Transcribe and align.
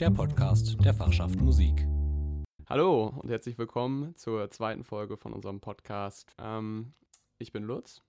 der 0.00 0.10
Podcast 0.10 0.82
der 0.82 0.94
Fachschaft 0.94 1.38
Musik. 1.42 1.86
Hallo 2.66 3.08
und 3.20 3.28
herzlich 3.28 3.58
willkommen 3.58 4.16
zur 4.16 4.50
zweiten 4.50 4.82
Folge 4.82 5.18
von 5.18 5.34
unserem 5.34 5.60
Podcast. 5.60 6.34
Ähm, 6.38 6.94
ich 7.36 7.52
bin 7.52 7.64
Lutz. 7.64 8.02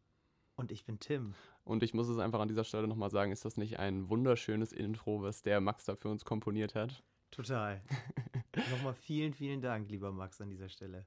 Und 0.56 0.72
ich 0.72 0.86
bin 0.86 1.02
Tim. 1.02 1.34
Und 1.66 1.84
ich 1.84 1.94
muss 1.94 2.08
es 2.08 2.18
einfach 2.18 2.40
an 2.40 2.48
dieser 2.48 2.64
Stelle 2.64 2.88
nochmal 2.88 3.12
sagen, 3.12 3.34
ist 3.34 3.44
das 3.44 3.58
nicht 3.58 3.78
ein 3.78 4.10
wunderschönes 4.10 4.72
Intro, 4.72 5.22
was 5.22 5.42
der 5.42 5.60
Max 5.60 5.84
da 5.84 5.98
für 5.98 6.08
uns 6.08 6.24
komponiert 6.24 6.76
hat? 6.76 7.04
Total. 7.30 7.82
nochmal 8.72 8.94
vielen, 8.94 9.34
vielen 9.34 9.60
Dank, 9.60 9.92
lieber 9.92 10.14
Max, 10.14 10.40
an 10.40 10.50
dieser 10.50 10.70
Stelle. 10.70 11.06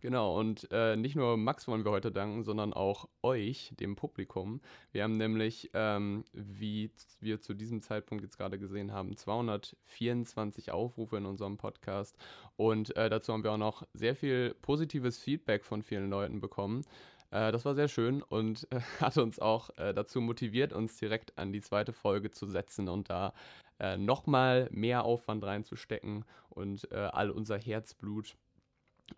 Genau, 0.00 0.38
und 0.38 0.68
äh, 0.70 0.94
nicht 0.94 1.16
nur 1.16 1.36
Max 1.36 1.66
wollen 1.66 1.84
wir 1.84 1.90
heute 1.90 2.12
danken, 2.12 2.44
sondern 2.44 2.72
auch 2.72 3.08
euch, 3.22 3.72
dem 3.80 3.96
Publikum. 3.96 4.60
Wir 4.92 5.02
haben 5.02 5.16
nämlich, 5.16 5.70
ähm, 5.74 6.24
wie 6.32 6.92
wir 7.18 7.40
zu 7.40 7.52
diesem 7.52 7.82
Zeitpunkt 7.82 8.22
jetzt 8.22 8.36
gerade 8.36 8.60
gesehen 8.60 8.92
haben, 8.92 9.16
224 9.16 10.70
Aufrufe 10.70 11.16
in 11.16 11.26
unserem 11.26 11.56
Podcast. 11.56 12.16
Und 12.56 12.96
äh, 12.96 13.10
dazu 13.10 13.32
haben 13.32 13.42
wir 13.42 13.50
auch 13.50 13.56
noch 13.58 13.82
sehr 13.92 14.14
viel 14.14 14.54
positives 14.62 15.18
Feedback 15.18 15.64
von 15.64 15.82
vielen 15.82 16.10
Leuten 16.10 16.40
bekommen. 16.40 16.84
Äh, 17.30 17.52
das 17.52 17.64
war 17.64 17.74
sehr 17.74 17.88
schön 17.88 18.22
und 18.22 18.66
äh, 18.70 18.80
hat 19.00 19.18
uns 19.18 19.38
auch 19.38 19.70
äh, 19.78 19.92
dazu 19.92 20.20
motiviert, 20.20 20.72
uns 20.72 20.96
direkt 20.96 21.36
an 21.38 21.52
die 21.52 21.60
zweite 21.60 21.92
Folge 21.92 22.30
zu 22.30 22.46
setzen 22.46 22.88
und 22.88 23.10
da 23.10 23.32
äh, 23.80 23.96
nochmal 23.96 24.68
mehr 24.70 25.04
Aufwand 25.04 25.44
reinzustecken 25.44 26.24
und 26.50 26.90
all 26.90 27.30
unser 27.30 27.56
Herzblut 27.56 28.36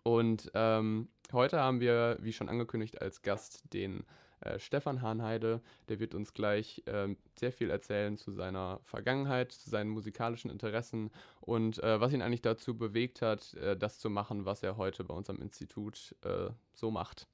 und 0.03 0.51
ähm, 0.53 1.09
heute 1.31 1.59
haben 1.59 1.79
wir, 1.79 2.17
wie 2.21 2.33
schon 2.33 2.49
angekündigt, 2.49 3.01
als 3.01 3.21
Gast 3.21 3.73
den 3.73 4.03
äh, 4.41 4.59
Stefan 4.59 5.01
Hahnheide. 5.01 5.61
Der 5.89 5.99
wird 5.99 6.15
uns 6.15 6.33
gleich 6.33 6.83
äh, 6.85 7.15
sehr 7.39 7.51
viel 7.51 7.69
erzählen 7.69 8.17
zu 8.17 8.31
seiner 8.31 8.79
Vergangenheit, 8.83 9.51
zu 9.51 9.69
seinen 9.69 9.89
musikalischen 9.89 10.51
Interessen 10.51 11.11
und 11.39 11.81
äh, 11.83 12.01
was 12.01 12.13
ihn 12.13 12.21
eigentlich 12.21 12.41
dazu 12.41 12.77
bewegt 12.77 13.21
hat, 13.21 13.53
äh, 13.55 13.77
das 13.77 13.99
zu 13.99 14.09
machen, 14.09 14.45
was 14.45 14.63
er 14.63 14.77
heute 14.77 15.03
bei 15.03 15.13
uns 15.13 15.29
am 15.29 15.41
Institut 15.41 16.15
äh, 16.23 16.49
so 16.73 16.91
macht. 16.91 17.27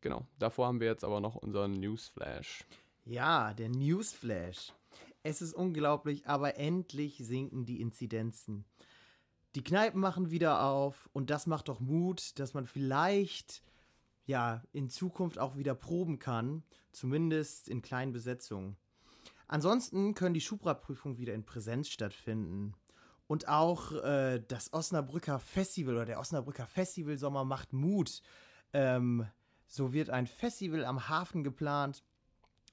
Genau, 0.00 0.26
davor 0.38 0.66
haben 0.66 0.80
wir 0.80 0.88
jetzt 0.88 1.04
aber 1.04 1.20
noch 1.20 1.36
unseren 1.36 1.72
Newsflash. 1.72 2.64
Ja, 3.04 3.52
der 3.54 3.68
Newsflash. 3.68 4.72
Es 5.22 5.40
ist 5.42 5.54
unglaublich, 5.54 6.26
aber 6.26 6.56
endlich 6.56 7.18
sinken 7.18 7.64
die 7.64 7.80
Inzidenzen. 7.80 8.64
Die 9.54 9.64
Kneipen 9.64 10.00
machen 10.00 10.30
wieder 10.30 10.62
auf 10.62 11.10
und 11.12 11.28
das 11.28 11.46
macht 11.46 11.68
doch 11.68 11.80
Mut, 11.80 12.38
dass 12.38 12.54
man 12.54 12.66
vielleicht 12.66 13.62
ja 14.24 14.62
in 14.72 14.88
Zukunft 14.88 15.38
auch 15.38 15.56
wieder 15.56 15.74
proben 15.74 16.18
kann, 16.18 16.62
zumindest 16.92 17.68
in 17.68 17.82
kleinen 17.82 18.12
Besetzungen. 18.12 18.76
Ansonsten 19.48 20.14
können 20.14 20.32
die 20.32 20.40
Schubra-Prüfungen 20.40 21.18
wieder 21.18 21.34
in 21.34 21.44
Präsenz 21.44 21.88
stattfinden. 21.88 22.74
Und 23.26 23.48
auch 23.48 23.92
äh, 23.92 24.42
das 24.48 24.72
Osnabrücker 24.72 25.38
Festival 25.38 25.96
oder 25.96 26.06
der 26.06 26.20
Osnabrücker 26.20 26.66
Festivalsommer 26.66 27.44
macht 27.44 27.72
Mut. 27.72 28.22
Ähm, 28.72 29.26
so 29.66 29.92
wird 29.92 30.10
ein 30.10 30.26
Festival 30.26 30.84
am 30.84 31.08
Hafen 31.08 31.44
geplant 31.44 32.02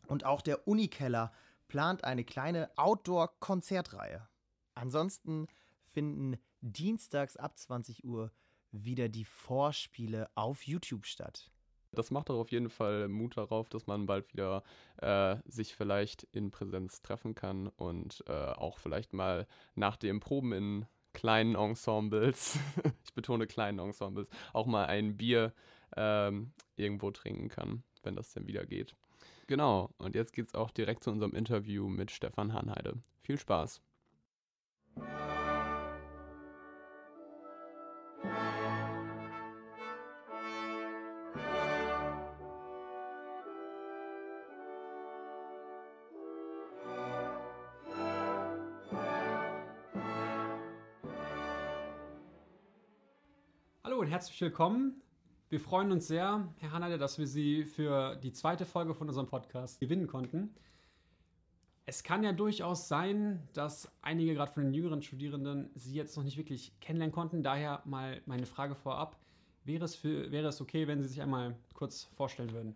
und 0.08 0.26
auch 0.26 0.42
der 0.42 0.68
Unikeller 0.68 1.32
plant 1.68 2.04
eine 2.04 2.24
kleine 2.24 2.70
Outdoor-Konzertreihe. 2.78 4.28
Ansonsten 4.74 5.48
finden 5.88 6.38
dienstags 6.62 7.38
ab 7.38 7.58
20 7.58 8.04
Uhr 8.04 8.32
wieder 8.72 9.10
die 9.10 9.26
Vorspiele 9.26 10.30
auf 10.36 10.64
YouTube 10.64 11.06
statt. 11.06 11.52
Das 11.92 12.12
macht 12.12 12.30
doch 12.30 12.40
auf 12.40 12.52
jeden 12.52 12.70
Fall 12.70 13.08
Mut 13.08 13.38
darauf, 13.38 13.68
dass 13.70 13.88
man 13.88 14.06
bald 14.06 14.32
wieder 14.32 14.64
äh, 14.98 15.38
sich 15.46 15.76
vielleicht 15.76 16.24
in 16.32 16.52
Präsenz 16.52 17.02
treffen 17.02 17.34
kann 17.34 17.68
und 17.68 18.24
äh, 18.28 18.32
auch 18.32 18.78
vielleicht 18.78 19.14
mal 19.14 19.48
nach 19.76 19.98
dem 19.98 20.20
Proben 20.20 20.52
in 20.54 20.86
kleinen 21.14 21.56
Ensembles, 21.56 22.60
ich 23.04 23.14
betone 23.14 23.48
kleinen 23.48 23.80
Ensembles, 23.80 24.30
auch 24.54 24.68
mal 24.68 24.86
ein 24.86 25.18
Bier 25.18 25.54
ähm, 25.98 26.54
irgendwo 26.76 27.10
trinken 27.10 27.50
kann, 27.50 27.84
wenn 28.04 28.16
das 28.16 28.34
denn 28.34 28.48
wieder 28.48 28.66
geht. 28.66 28.96
Genau, 29.48 29.90
und 29.98 30.14
jetzt 30.14 30.34
geht 30.34 30.48
es 30.48 30.54
auch 30.54 30.70
direkt 30.70 31.04
zu 31.04 31.10
unserem 31.10 31.34
Interview 31.34 31.90
mit 31.90 32.12
Stefan 32.12 32.54
Hanheide. 32.54 33.02
Viel 33.24 33.40
Spaß! 33.40 33.82
Herzlich 54.20 54.42
willkommen. 54.42 55.02
Wir 55.50 55.62
freuen 55.62 55.94
uns 55.94 56.10
sehr, 56.10 56.46
Herr 56.58 56.74
Hanade, 56.74 56.98
dass 56.98 57.18
wir 57.18 57.26
Sie 57.26 57.64
für 57.64 58.18
die 58.18 58.34
zweite 58.34 58.66
Folge 58.66 58.94
von 58.94 59.08
unserem 59.08 59.28
Podcast 59.28 59.80
gewinnen 59.80 60.08
konnten. 60.08 60.54
Es 61.86 62.04
kann 62.04 62.22
ja 62.26 62.34
durchaus 62.34 62.90
sein, 62.90 63.42
dass 63.54 63.90
einige 64.02 64.34
gerade 64.34 64.52
von 64.52 64.64
den 64.64 64.74
jüngeren 64.74 65.02
Studierenden 65.02 65.70
Sie 65.74 65.94
jetzt 65.94 66.18
noch 66.18 66.26
nicht 66.26 66.36
wirklich 66.36 66.78
kennenlernen 66.82 67.14
konnten. 67.14 67.44
Daher 67.44 67.82
mal 67.86 68.22
meine 68.26 68.46
Frage 68.46 68.76
vorab. 68.76 69.18
Wäre 69.64 69.86
es, 69.86 69.96
für, 69.96 70.30
wäre 70.34 70.50
es 70.50 70.60
okay, 70.60 70.86
wenn 70.86 71.02
Sie 71.02 71.08
sich 71.08 71.22
einmal 71.22 71.56
kurz 71.74 72.10
vorstellen 72.18 72.52
würden? 72.52 72.76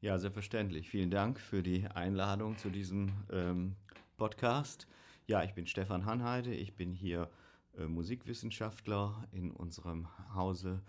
Ja, 0.00 0.18
selbstverständlich. 0.18 0.88
Vielen 0.88 1.12
Dank 1.12 1.38
für 1.38 1.62
die 1.62 1.86
Einladung 1.86 2.58
zu 2.58 2.70
diesem 2.70 3.12
ähm, 3.30 3.76
Podcast. 4.16 4.88
Ja, 5.28 5.44
ich 5.44 5.54
bin 5.54 5.68
Stefan 5.68 6.06
Hanheide. 6.06 6.52
Ich 6.52 6.74
bin 6.74 6.92
hier 6.92 7.30
Musikwissenschaftler 7.78 9.26
in 9.32 9.50
unserem 9.50 10.08
Hause 10.34 10.82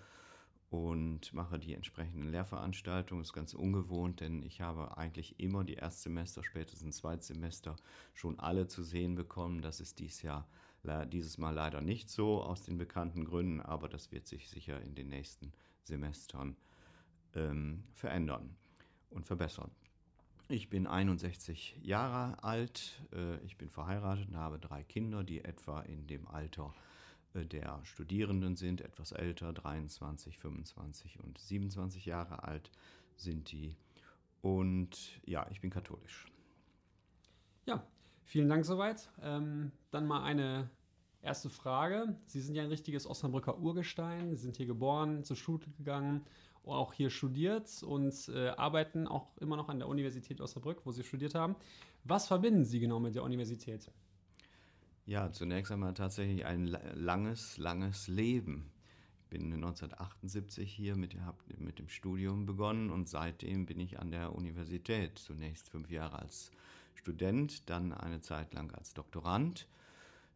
und 0.69 1.33
mache 1.33 1.59
die 1.59 1.73
entsprechenden 1.73 2.29
Lehrveranstaltungen. 2.29 3.21
Das 3.21 3.29
ist 3.29 3.33
ganz 3.33 3.53
ungewohnt, 3.53 4.19
denn 4.19 4.43
ich 4.43 4.61
habe 4.61 4.97
eigentlich 4.97 5.39
immer 5.39 5.63
die 5.63 5.75
Erstsemester, 5.75 6.43
spätestens 6.43 6.97
Zweitsemester 6.97 7.75
schon 8.13 8.39
alle 8.39 8.67
zu 8.67 8.83
sehen 8.83 9.15
bekommen. 9.15 9.61
Das 9.61 9.79
ist 9.79 9.99
dies 9.99 10.21
Jahr, 10.21 10.47
dieses 11.11 11.37
Mal 11.37 11.53
leider 11.53 11.81
nicht 11.81 12.09
so 12.09 12.41
aus 12.41 12.63
den 12.63 12.77
bekannten 12.77 13.25
Gründen, 13.25 13.61
aber 13.61 13.87
das 13.87 14.11
wird 14.11 14.27
sich 14.27 14.49
sicher 14.49 14.81
in 14.81 14.95
den 14.95 15.09
nächsten 15.09 15.53
Semestern 15.83 16.57
ähm, 17.33 17.83
verändern 17.93 18.55
und 19.09 19.25
verbessern. 19.25 19.71
Ich 20.49 20.69
bin 20.69 20.87
61 20.87 21.77
Jahre 21.83 22.41
alt, 22.41 23.01
äh, 23.11 23.37
ich 23.43 23.57
bin 23.57 23.69
verheiratet 23.69 24.29
und 24.29 24.37
habe 24.37 24.57
drei 24.59 24.81
Kinder, 24.81 25.25
die 25.25 25.43
etwa 25.43 25.81
in 25.81 26.07
dem 26.07 26.25
Alter 26.25 26.73
äh, 27.33 27.45
der 27.45 27.81
Studierenden 27.83 28.55
sind, 28.55 28.79
etwas 28.79 29.11
älter, 29.11 29.51
23, 29.51 30.39
25 30.39 31.19
und 31.19 31.37
27 31.37 32.05
Jahre 32.05 32.43
alt 32.43 32.71
sind 33.17 33.51
die. 33.51 33.75
Und 34.41 35.19
ja, 35.25 35.45
ich 35.51 35.59
bin 35.59 35.69
katholisch. 35.69 36.27
Ja, 37.65 37.85
vielen 38.23 38.47
Dank 38.47 38.65
soweit. 38.65 39.09
Ähm, 39.21 39.73
dann 39.91 40.07
mal 40.07 40.23
eine 40.23 40.69
erste 41.21 41.49
Frage. 41.49 42.15
Sie 42.25 42.39
sind 42.39 42.55
ja 42.55 42.63
ein 42.63 42.69
richtiges 42.69 43.05
Osnabrücker 43.05 43.59
Urgestein, 43.59 44.29
Sie 44.29 44.43
sind 44.43 44.55
hier 44.55 44.67
geboren, 44.67 45.25
zur 45.25 45.35
Schule 45.35 45.65
gegangen 45.77 46.25
auch 46.73 46.93
hier 46.93 47.09
studiert 47.09 47.83
und 47.83 48.13
äh, 48.29 48.49
arbeiten 48.49 49.07
auch 49.07 49.35
immer 49.37 49.55
noch 49.55 49.69
an 49.69 49.79
der 49.79 49.87
Universität 49.87 50.41
Osnabrück, 50.41 50.81
wo 50.85 50.91
Sie 50.91 51.03
studiert 51.03 51.35
haben. 51.35 51.55
Was 52.03 52.27
verbinden 52.27 52.65
Sie 52.65 52.79
genau 52.79 52.99
mit 52.99 53.15
der 53.15 53.23
Universität? 53.23 53.91
Ja, 55.05 55.31
zunächst 55.31 55.71
einmal 55.71 55.93
tatsächlich 55.93 56.45
ein 56.45 56.65
langes, 56.65 57.57
langes 57.57 58.07
Leben. 58.07 58.71
Ich 59.23 59.29
bin 59.29 59.53
1978 59.53 60.71
hier 60.71 60.95
mit, 60.95 61.19
habe 61.21 61.37
mit 61.57 61.79
dem 61.79 61.89
Studium 61.89 62.45
begonnen 62.45 62.89
und 62.91 63.07
seitdem 63.07 63.65
bin 63.65 63.79
ich 63.79 63.99
an 63.99 64.11
der 64.11 64.33
Universität. 64.33 65.17
Zunächst 65.17 65.69
fünf 65.69 65.89
Jahre 65.91 66.19
als 66.19 66.51
Student, 66.95 67.69
dann 67.69 67.93
eine 67.93 68.21
Zeit 68.21 68.53
lang 68.53 68.71
als 68.73 68.93
Doktorand 68.93 69.67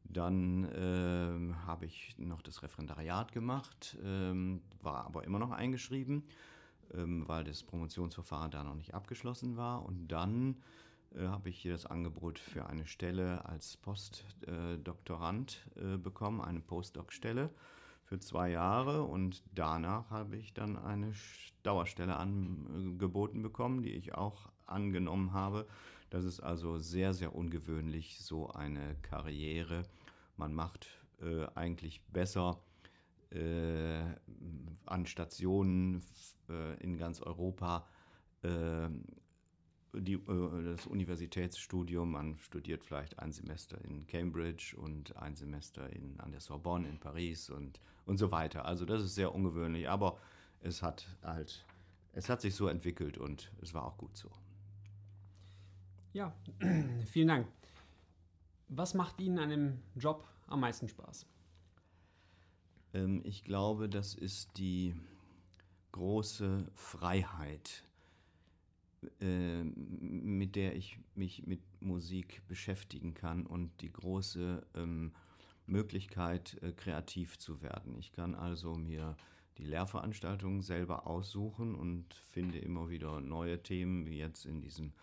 dann 0.03 0.69
ähm, 0.75 1.65
habe 1.65 1.85
ich 1.85 2.15
noch 2.17 2.41
das 2.41 2.63
Referendariat 2.63 3.31
gemacht, 3.31 3.97
ähm, 4.03 4.61
war 4.81 5.05
aber 5.05 5.23
immer 5.23 5.39
noch 5.39 5.51
eingeschrieben, 5.51 6.23
ähm, 6.93 7.27
weil 7.27 7.43
das 7.43 7.63
Promotionsverfahren 7.63 8.51
da 8.51 8.63
noch 8.63 8.75
nicht 8.75 8.93
abgeschlossen 8.93 9.57
war. 9.57 9.85
Und 9.85 10.07
dann 10.09 10.57
äh, 11.15 11.27
habe 11.27 11.49
ich 11.49 11.59
hier 11.59 11.73
das 11.73 11.85
Angebot 11.85 12.39
für 12.39 12.67
eine 12.67 12.85
Stelle 12.85 13.45
als 13.45 13.77
Postdoktorand 13.77 15.65
äh, 15.75 15.97
bekommen, 15.97 16.41
eine 16.41 16.61
Postdoc-Stelle 16.61 17.49
für 18.03 18.19
zwei 18.19 18.49
Jahre. 18.49 19.03
Und 19.03 19.43
danach 19.53 20.09
habe 20.09 20.37
ich 20.37 20.53
dann 20.53 20.77
eine 20.77 21.13
Dauerstelle 21.63 22.17
angeboten 22.17 23.41
bekommen, 23.41 23.81
die 23.83 23.91
ich 23.91 24.15
auch 24.15 24.49
angenommen 24.65 25.33
habe 25.33 25.67
das 26.11 26.25
ist 26.25 26.41
also 26.41 26.77
sehr, 26.77 27.13
sehr 27.13 27.33
ungewöhnlich, 27.33 28.19
so 28.19 28.49
eine 28.49 28.95
Karriere. 29.01 29.83
Man 30.35 30.53
macht 30.53 30.87
äh, 31.21 31.47
eigentlich 31.55 32.01
besser 32.11 32.61
äh, 33.31 34.03
an 34.85 35.05
Stationen 35.05 36.01
äh, 36.49 36.77
in 36.83 36.97
ganz 36.97 37.21
Europa 37.21 37.87
äh, 38.43 38.89
die, 39.93 40.15
äh, 40.15 40.63
das 40.75 40.85
Universitätsstudium. 40.85 42.11
Man 42.11 42.37
studiert 42.39 42.83
vielleicht 42.83 43.17
ein 43.19 43.31
Semester 43.31 43.79
in 43.85 44.05
Cambridge 44.05 44.75
und 44.77 45.15
ein 45.15 45.37
Semester 45.37 45.89
in, 45.91 46.19
an 46.19 46.31
der 46.31 46.41
Sorbonne 46.41 46.89
in 46.89 46.99
Paris 46.99 47.49
und, 47.49 47.79
und 48.05 48.17
so 48.17 48.31
weiter. 48.31 48.65
Also 48.65 48.83
das 48.83 49.01
ist 49.01 49.15
sehr 49.15 49.33
ungewöhnlich, 49.33 49.87
aber 49.87 50.17
es 50.59 50.83
hat 50.83 51.07
halt, 51.23 51.65
es 52.11 52.27
hat 52.27 52.41
sich 52.41 52.53
so 52.53 52.67
entwickelt 52.67 53.17
und 53.17 53.49
es 53.61 53.73
war 53.73 53.85
auch 53.85 53.97
gut 53.97 54.17
so. 54.17 54.29
Ja, 56.13 56.35
vielen 57.05 57.29
Dank. 57.29 57.47
Was 58.67 58.93
macht 58.93 59.19
Ihnen 59.21 59.39
an 59.39 59.49
dem 59.49 59.79
Job 59.95 60.27
am 60.47 60.59
meisten 60.61 60.89
Spaß? 60.89 61.25
Ähm, 62.93 63.21
ich 63.23 63.43
glaube, 63.43 63.87
das 63.87 64.13
ist 64.13 64.57
die 64.57 64.93
große 65.93 66.67
Freiheit, 66.75 67.83
äh, 69.19 69.63
mit 69.63 70.55
der 70.55 70.75
ich 70.75 70.99
mich 71.15 71.47
mit 71.47 71.61
Musik 71.81 72.41
beschäftigen 72.47 73.13
kann 73.13 73.45
und 73.45 73.71
die 73.81 73.91
große 73.91 74.65
ähm, 74.75 75.13
Möglichkeit, 75.65 76.61
äh, 76.61 76.73
kreativ 76.73 77.39
zu 77.39 77.61
werden. 77.61 77.97
Ich 77.97 78.11
kann 78.11 78.35
also 78.35 78.75
mir 78.75 79.15
die 79.57 79.65
Lehrveranstaltungen 79.65 80.61
selber 80.61 81.07
aussuchen 81.07 81.75
und 81.75 82.13
finde 82.31 82.59
immer 82.59 82.89
wieder 82.89 83.21
neue 83.21 83.61
Themen, 83.61 84.05
wie 84.05 84.17
jetzt 84.17 84.45
in 84.45 84.61
diesem 84.61 84.93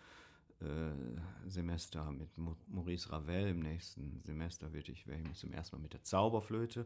äh, 0.61 1.49
Semester 1.49 2.11
mit 2.11 2.37
Maurice 2.37 3.11
Ravel. 3.11 3.47
Im 3.47 3.59
nächsten 3.59 4.21
Semester 4.23 4.73
werde 4.73 4.91
ich, 4.91 5.07
werde 5.07 5.21
ich 5.21 5.27
mich 5.27 5.37
zum 5.37 5.51
ersten 5.53 5.75
Mal 5.75 5.81
mit 5.81 5.93
der 5.93 6.03
Zauberflöte 6.03 6.85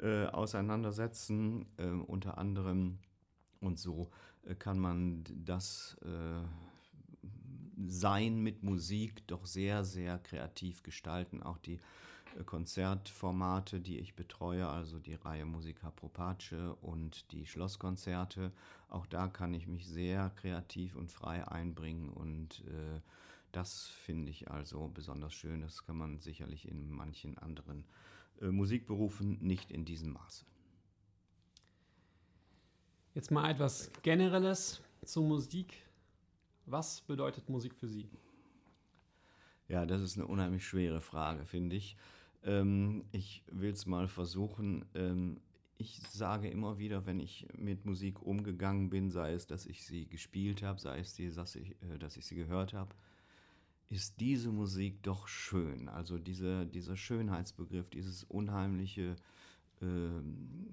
äh, 0.00 0.26
auseinandersetzen, 0.26 1.66
äh, 1.76 1.86
unter 1.86 2.38
anderem. 2.38 2.98
Und 3.60 3.78
so 3.78 4.10
äh, 4.44 4.54
kann 4.54 4.78
man 4.78 5.24
das 5.28 5.96
äh, 6.04 6.46
Sein 7.86 8.38
mit 8.40 8.62
Musik 8.62 9.26
doch 9.26 9.46
sehr, 9.46 9.84
sehr 9.84 10.18
kreativ 10.18 10.82
gestalten. 10.82 11.42
Auch 11.42 11.58
die 11.58 11.80
Konzertformate, 12.42 13.80
die 13.80 13.98
ich 13.98 14.14
betreue, 14.14 14.68
also 14.68 14.98
die 14.98 15.14
Reihe 15.14 15.44
Musica 15.44 15.90
Pro 15.90 16.08
Pace 16.08 16.76
und 16.82 17.30
die 17.32 17.46
Schlosskonzerte. 17.46 18.52
Auch 18.88 19.06
da 19.06 19.28
kann 19.28 19.54
ich 19.54 19.66
mich 19.66 19.86
sehr 19.86 20.30
kreativ 20.30 20.96
und 20.96 21.12
frei 21.12 21.46
einbringen 21.46 22.10
und 22.10 22.64
äh, 22.66 23.00
das 23.52 23.86
finde 23.86 24.30
ich 24.30 24.50
also 24.50 24.88
besonders 24.88 25.32
schön. 25.32 25.60
Das 25.60 25.84
kann 25.86 25.96
man 25.96 26.18
sicherlich 26.18 26.66
in 26.66 26.90
manchen 26.90 27.38
anderen 27.38 27.84
äh, 28.40 28.46
Musikberufen 28.46 29.38
nicht 29.40 29.70
in 29.70 29.84
diesem 29.84 30.12
Maße. 30.12 30.44
Jetzt 33.14 33.30
mal 33.30 33.48
etwas 33.48 33.92
Generelles 34.02 34.80
zur 35.04 35.24
Musik. 35.24 35.74
Was 36.66 37.00
bedeutet 37.02 37.48
Musik 37.48 37.74
für 37.76 37.86
Sie? 37.86 38.08
Ja, 39.68 39.86
das 39.86 40.02
ist 40.02 40.16
eine 40.16 40.26
unheimlich 40.26 40.66
schwere 40.66 41.00
Frage, 41.00 41.46
finde 41.46 41.76
ich. 41.76 41.96
Ähm, 42.44 43.04
ich 43.12 43.42
will 43.50 43.72
es 43.72 43.86
mal 43.86 44.08
versuchen. 44.08 44.84
Ähm, 44.94 45.40
ich 45.76 46.00
sage 46.10 46.48
immer 46.48 46.78
wieder, 46.78 47.06
wenn 47.06 47.20
ich 47.20 47.46
mit 47.56 47.84
Musik 47.84 48.22
umgegangen 48.22 48.90
bin, 48.90 49.10
sei 49.10 49.32
es, 49.32 49.46
dass 49.46 49.66
ich 49.66 49.84
sie 49.84 50.06
gespielt 50.06 50.62
habe, 50.62 50.80
sei 50.80 51.00
es, 51.00 51.16
dass, 51.34 51.56
ich, 51.56 51.70
äh, 51.82 51.98
dass 51.98 52.16
ich 52.16 52.26
sie 52.26 52.36
gehört 52.36 52.74
habe, 52.74 52.94
ist 53.90 54.20
diese 54.20 54.50
Musik 54.50 55.02
doch 55.02 55.28
schön. 55.28 55.88
Also 55.88 56.18
diese, 56.18 56.66
dieser 56.66 56.96
Schönheitsbegriff, 56.96 57.90
dieses 57.90 58.24
unheimliche, 58.24 59.16
ähm, 59.82 60.68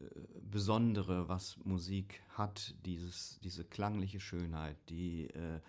äh, 0.00 0.04
Besondere, 0.50 1.28
was 1.28 1.58
Musik 1.64 2.22
hat, 2.30 2.74
dieses, 2.86 3.38
diese 3.40 3.64
klangliche 3.64 4.20
Schönheit, 4.20 4.76
die 4.88 5.24
äh, 5.26 5.60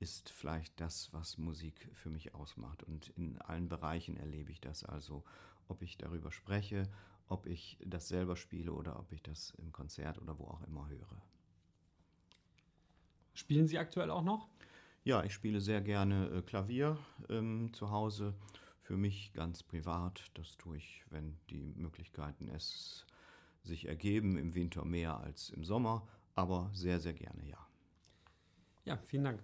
ist 0.00 0.30
vielleicht 0.30 0.80
das, 0.80 1.12
was 1.12 1.38
Musik 1.38 1.88
für 1.94 2.10
mich 2.10 2.34
ausmacht. 2.34 2.82
Und 2.82 3.08
in 3.10 3.40
allen 3.40 3.68
Bereichen 3.68 4.16
erlebe 4.16 4.50
ich 4.52 4.60
das 4.60 4.84
also, 4.84 5.24
ob 5.68 5.82
ich 5.82 5.96
darüber 5.96 6.30
spreche, 6.32 6.90
ob 7.28 7.46
ich 7.46 7.78
das 7.84 8.08
selber 8.08 8.36
spiele 8.36 8.72
oder 8.72 8.98
ob 8.98 9.12
ich 9.12 9.22
das 9.22 9.50
im 9.58 9.72
Konzert 9.72 10.20
oder 10.20 10.38
wo 10.38 10.44
auch 10.44 10.62
immer 10.62 10.88
höre. 10.88 11.22
Spielen 13.34 13.66
Sie 13.66 13.78
aktuell 13.78 14.10
auch 14.10 14.22
noch? 14.22 14.48
Ja, 15.02 15.22
ich 15.24 15.34
spiele 15.34 15.60
sehr 15.60 15.80
gerne 15.80 16.28
äh, 16.28 16.42
Klavier 16.42 16.98
ähm, 17.28 17.72
zu 17.72 17.90
Hause. 17.90 18.34
Für 18.82 18.96
mich 18.96 19.32
ganz 19.32 19.62
privat. 19.62 20.30
Das 20.34 20.56
tue 20.56 20.76
ich, 20.76 21.04
wenn 21.10 21.36
die 21.50 21.72
Möglichkeiten 21.76 22.48
es 22.48 23.06
sich 23.62 23.86
ergeben. 23.86 24.36
Im 24.36 24.54
Winter 24.54 24.84
mehr 24.84 25.18
als 25.18 25.50
im 25.50 25.64
Sommer, 25.64 26.06
aber 26.34 26.70
sehr, 26.74 27.00
sehr 27.00 27.14
gerne, 27.14 27.46
ja. 27.46 27.66
Ja, 28.84 28.98
vielen 28.98 29.24
Dank. 29.24 29.42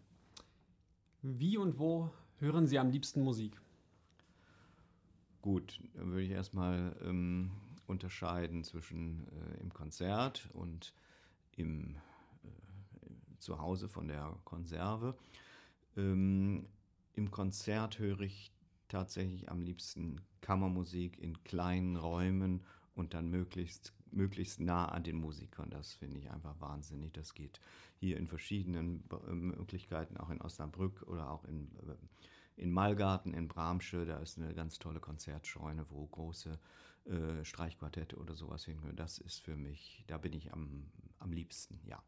Wie 1.23 1.59
und 1.59 1.79
wo 1.79 2.11
hören 2.39 2.67
Sie 2.67 2.79
am 2.79 2.91
liebsten 2.91 3.23
Musik? 3.23 3.61
Gut, 5.43 5.81
dann 5.95 6.11
würde 6.11 6.23
ich 6.23 6.31
erstmal 6.31 6.97
ähm, 7.03 7.51
unterscheiden 7.87 8.65
zwischen 8.65 9.27
äh, 9.29 9.61
im 9.61 9.73
Konzert 9.73 10.49
und 10.55 10.95
im 11.57 11.97
äh, 12.45 12.49
Zuhause 13.39 13.89
von 13.89 14.09
der 14.09 14.35
Konserve. 14.45 15.15
Ähm, 15.97 16.67
Im 17.15 17.31
Konzert 17.31 17.99
höre 17.99 18.21
ich 18.21 18.51
tatsächlich 18.89 19.51
am 19.51 19.61
liebsten 19.61 20.23
Kammermusik 20.41 21.19
in 21.19 21.43
kleinen 21.45 21.97
Räumen 21.97 22.65
und 22.95 23.13
dann 23.13 23.29
möglichst, 23.29 23.93
möglichst 24.13 24.61
nah 24.61 24.87
an 24.87 25.03
den 25.03 25.17
Musikern. 25.17 25.71
Das 25.71 25.95
finde 25.95 26.19
ich 26.19 26.31
einfach 26.31 26.61
wahnsinnig. 26.61 27.13
Das 27.13 27.35
geht 27.35 27.61
hier 27.97 28.17
in 28.17 28.27
verschiedenen 28.27 29.05
äh, 29.11 29.33
Möglichkeiten, 29.33 30.17
auch 30.17 30.31
in 30.31 30.41
Osnabrück 30.41 31.03
oder 31.07 31.31
auch 31.31 31.45
in, 31.45 31.71
äh, 31.87 31.95
in 32.57 32.71
Malgarten, 32.71 33.35
in 33.35 33.49
Bramsche. 33.49 34.07
Da 34.07 34.19
ist 34.19 34.39
eine 34.39 34.55
ganz 34.55 34.79
tolle 34.79 35.01
Konzertscheune, 35.01 35.87
wo 35.91 36.07
große 36.07 36.59
äh, 37.07 37.45
Streichquartette 37.45 38.17
oder 38.17 38.35
sowas 38.35 38.65
hingehören. 38.65 38.97
Das 38.97 39.19
ist 39.19 39.43
für 39.43 39.57
mich, 39.57 40.05
da 40.07 40.19
bin 40.19 40.33
ich 40.33 40.53
am, 40.53 40.87
am 41.19 41.33
liebsten, 41.33 41.81
ja. 41.85 42.03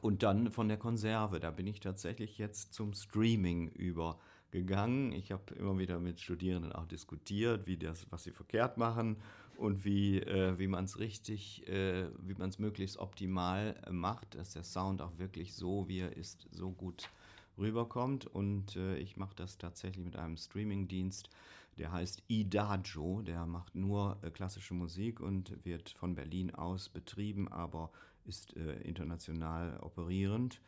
Und 0.00 0.22
dann 0.22 0.52
von 0.52 0.68
der 0.68 0.76
Konserve, 0.76 1.40
da 1.40 1.50
bin 1.50 1.66
ich 1.66 1.80
tatsächlich 1.80 2.38
jetzt 2.38 2.72
zum 2.72 2.94
Streaming 2.94 3.68
übergegangen. 3.68 5.10
Ich 5.10 5.32
habe 5.32 5.54
immer 5.56 5.76
wieder 5.78 5.98
mit 5.98 6.20
Studierenden 6.20 6.72
auch 6.72 6.86
diskutiert, 6.86 7.66
wie 7.66 7.76
das, 7.76 8.06
was 8.10 8.22
sie 8.22 8.30
verkehrt 8.30 8.78
machen 8.78 9.16
und 9.58 9.84
wie, 9.84 10.20
äh, 10.20 10.56
wie 10.58 10.68
man 10.68 10.84
es 10.84 11.00
richtig, 11.00 11.66
äh, 11.66 12.08
wie 12.20 12.34
man 12.34 12.48
es 12.48 12.60
möglichst 12.60 12.96
optimal 12.98 13.74
äh, 13.84 13.90
macht, 13.90 14.36
dass 14.36 14.52
der 14.52 14.62
Sound 14.62 15.02
auch 15.02 15.18
wirklich 15.18 15.54
so, 15.54 15.88
wie 15.88 15.98
er 15.98 16.16
ist, 16.16 16.46
so 16.52 16.70
gut 16.70 17.10
rüberkommt. 17.58 18.26
Und 18.26 18.76
äh, 18.76 18.96
ich 18.98 19.16
mache 19.16 19.34
das 19.34 19.58
tatsächlich 19.58 20.04
mit 20.04 20.14
einem 20.14 20.36
Streaming-Dienst, 20.36 21.28
der 21.76 21.90
heißt 21.90 22.22
Idajo. 22.28 23.22
Der 23.22 23.46
macht 23.46 23.74
nur 23.74 24.18
äh, 24.22 24.30
klassische 24.30 24.74
Musik 24.74 25.18
und 25.18 25.64
wird 25.64 25.90
von 25.90 26.14
Berlin 26.14 26.54
aus 26.54 26.88
betrieben, 26.88 27.48
aber 27.48 27.90
ist 28.24 28.52
international 28.52 29.78
operierend. 29.80 30.60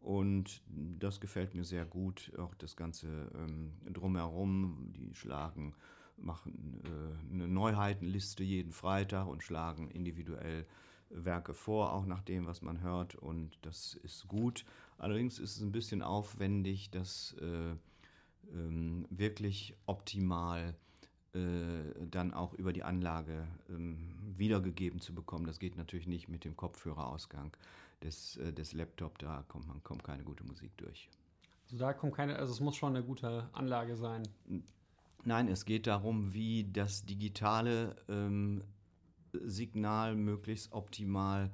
Und 0.00 0.62
das 0.68 1.20
gefällt 1.20 1.56
mir 1.56 1.64
sehr 1.64 1.84
gut, 1.84 2.32
auch 2.38 2.54
das 2.54 2.76
Ganze 2.76 3.32
ähm, 3.34 3.72
drumherum. 3.92 4.92
Die 4.96 5.12
schlagen, 5.14 5.74
machen 6.20 6.82
äh, 6.84 7.34
eine 7.34 7.48
Neuheitenliste 7.48 8.42
jeden 8.42 8.72
Freitag 8.72 9.26
und 9.26 9.42
schlagen 9.42 9.90
individuell 9.90 10.66
Werke 11.10 11.54
vor, 11.54 11.92
auch 11.92 12.06
nach 12.06 12.22
dem, 12.22 12.46
was 12.46 12.62
man 12.62 12.80
hört. 12.82 13.16
Und 13.16 13.58
das 13.62 13.94
ist 14.02 14.28
gut. 14.28 14.64
Allerdings 14.98 15.38
ist 15.38 15.56
es 15.56 15.62
ein 15.62 15.72
bisschen 15.72 16.02
aufwendig, 16.02 16.90
das 16.90 17.34
äh, 17.40 17.74
ähm, 18.52 19.06
wirklich 19.10 19.74
optimal 19.86 20.74
äh, 21.32 22.06
dann 22.10 22.32
auch 22.32 22.54
über 22.54 22.72
die 22.72 22.82
Anlage 22.82 23.46
ähm, 23.68 24.14
wiedergegeben 24.36 25.00
zu 25.00 25.14
bekommen. 25.14 25.46
Das 25.46 25.58
geht 25.58 25.76
natürlich 25.76 26.06
nicht 26.06 26.28
mit 26.28 26.44
dem 26.44 26.56
Kopfhörerausgang 26.56 27.56
des, 28.02 28.36
äh, 28.38 28.52
des 28.52 28.72
Laptop, 28.72 29.18
da 29.18 29.44
kommt 29.48 29.68
man 29.68 29.82
kommt 29.82 30.04
keine 30.04 30.24
gute 30.24 30.44
Musik 30.44 30.76
durch. 30.76 31.08
Also 31.64 31.78
da 31.78 31.92
kommt 31.92 32.14
keine, 32.14 32.36
also 32.36 32.52
es 32.52 32.60
muss 32.60 32.76
schon 32.76 32.96
eine 32.96 33.04
gute 33.04 33.48
Anlage 33.52 33.96
sein. 33.96 34.22
Nein, 35.24 35.48
es 35.48 35.64
geht 35.64 35.86
darum, 35.86 36.32
wie 36.32 36.70
das 36.72 37.04
digitale 37.04 37.96
ähm, 38.08 38.64
Signal 39.32 40.16
möglichst 40.16 40.72
optimal 40.72 41.50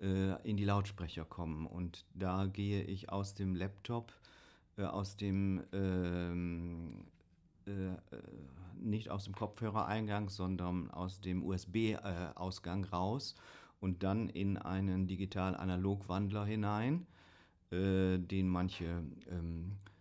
äh, 0.00 0.40
in 0.48 0.56
die 0.56 0.64
Lautsprecher 0.64 1.24
kommen. 1.24 1.66
Und 1.66 2.04
da 2.14 2.46
gehe 2.46 2.82
ich 2.82 3.10
aus 3.10 3.34
dem 3.34 3.54
Laptop, 3.54 4.12
äh, 4.76 4.84
aus 4.84 5.16
dem 5.16 5.64
ähm, 5.72 7.06
äh, 7.66 7.70
äh, 7.70 7.96
nicht 8.78 9.10
aus 9.10 9.24
dem 9.24 9.34
Kopfhörereingang, 9.34 10.28
sondern 10.28 10.90
aus 10.90 11.20
dem 11.20 11.42
USB-Ausgang 11.42 12.84
raus 12.84 13.34
und 13.80 14.02
dann 14.02 14.28
in 14.28 14.58
einen 14.58 15.06
Digital-Analog-Wandler 15.06 16.44
hinein, 16.44 17.06
äh, 17.70 18.18
den 18.18 18.48
manche 18.48 19.02
ähm, 19.30 19.72
äh, 19.72 19.95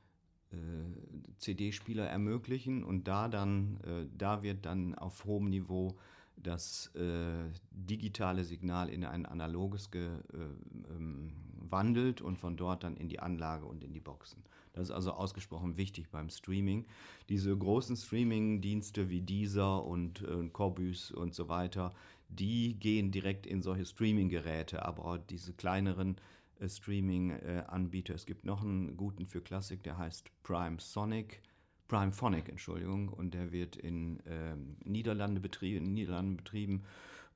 CD-Spieler 1.37 2.07
ermöglichen 2.07 2.83
und 2.83 3.07
da 3.07 3.27
dann, 3.27 3.77
äh, 3.85 4.05
da 4.17 4.43
wird 4.43 4.65
dann 4.65 4.95
auf 4.95 5.25
hohem 5.25 5.49
Niveau 5.49 5.95
das 6.37 6.87
äh, 6.95 7.49
digitale 7.71 8.43
Signal 8.43 8.89
in 8.89 9.05
ein 9.05 9.25
analoges 9.25 9.89
gewandelt 9.91 12.19
äh, 12.19 12.23
ähm, 12.23 12.27
und 12.27 12.37
von 12.37 12.57
dort 12.57 12.83
dann 12.83 12.97
in 12.97 13.09
die 13.09 13.19
Anlage 13.19 13.65
und 13.65 13.83
in 13.83 13.93
die 13.93 13.99
Boxen. 13.99 14.43
Das 14.73 14.89
ist 14.89 14.91
also 14.91 15.11
ausgesprochen 15.11 15.77
wichtig 15.77 16.09
beim 16.11 16.29
Streaming. 16.29 16.85
Diese 17.29 17.55
großen 17.55 17.95
Streaming-Dienste 17.95 19.09
wie 19.09 19.21
Deezer 19.21 19.85
und 19.85 20.21
äh, 20.23 20.49
Corbus 20.51 21.11
und 21.11 21.33
so 21.33 21.47
weiter, 21.47 21.93
die 22.27 22.73
gehen 22.73 23.11
direkt 23.11 23.45
in 23.45 23.61
solche 23.61 23.85
Streaming-Geräte, 23.85 24.85
aber 24.85 25.17
diese 25.17 25.53
kleineren 25.53 26.17
äh, 26.17 26.21
Streaming-Anbieter, 26.65 28.15
es 28.15 28.25
gibt 28.25 28.45
noch 28.45 28.61
einen 28.61 28.97
guten 28.97 29.25
für 29.25 29.41
Klassik, 29.41 29.83
der 29.83 29.97
heißt 29.97 30.29
Prime 30.43 30.77
Sonic 30.79 31.41
Prime 31.87 32.11
Phonic, 32.11 32.49
Entschuldigung, 32.49 33.09
und 33.09 33.33
der 33.33 33.51
wird 33.51 33.75
in 33.75 34.19
ähm, 34.25 34.77
Niederlande 34.83 35.39
betrieben, 35.39 35.85
in 35.85 35.93
Niederlanden 35.93 36.37
betrieben. 36.37 36.83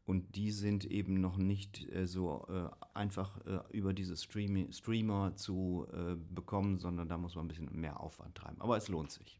Und 0.05 0.35
die 0.35 0.51
sind 0.51 0.85
eben 0.85 1.21
noch 1.21 1.38
nicht 1.38 1.88
äh, 1.93 2.07
so 2.07 2.47
äh, 2.49 2.67
einfach 2.95 3.45
äh, 3.45 3.59
über 3.69 3.93
diese 3.93 4.17
Stream 4.17 4.71
Streamer 4.71 5.35
zu 5.35 5.85
äh, 5.93 6.15
bekommen, 6.33 6.79
sondern 6.79 7.07
da 7.07 7.17
muss 7.17 7.35
man 7.35 7.45
ein 7.45 7.47
bisschen 7.47 7.79
mehr 7.79 7.99
Aufwand 7.99 8.33
treiben. 8.33 8.59
Aber 8.59 8.75
es 8.75 8.88
lohnt 8.88 9.11
sich. 9.11 9.39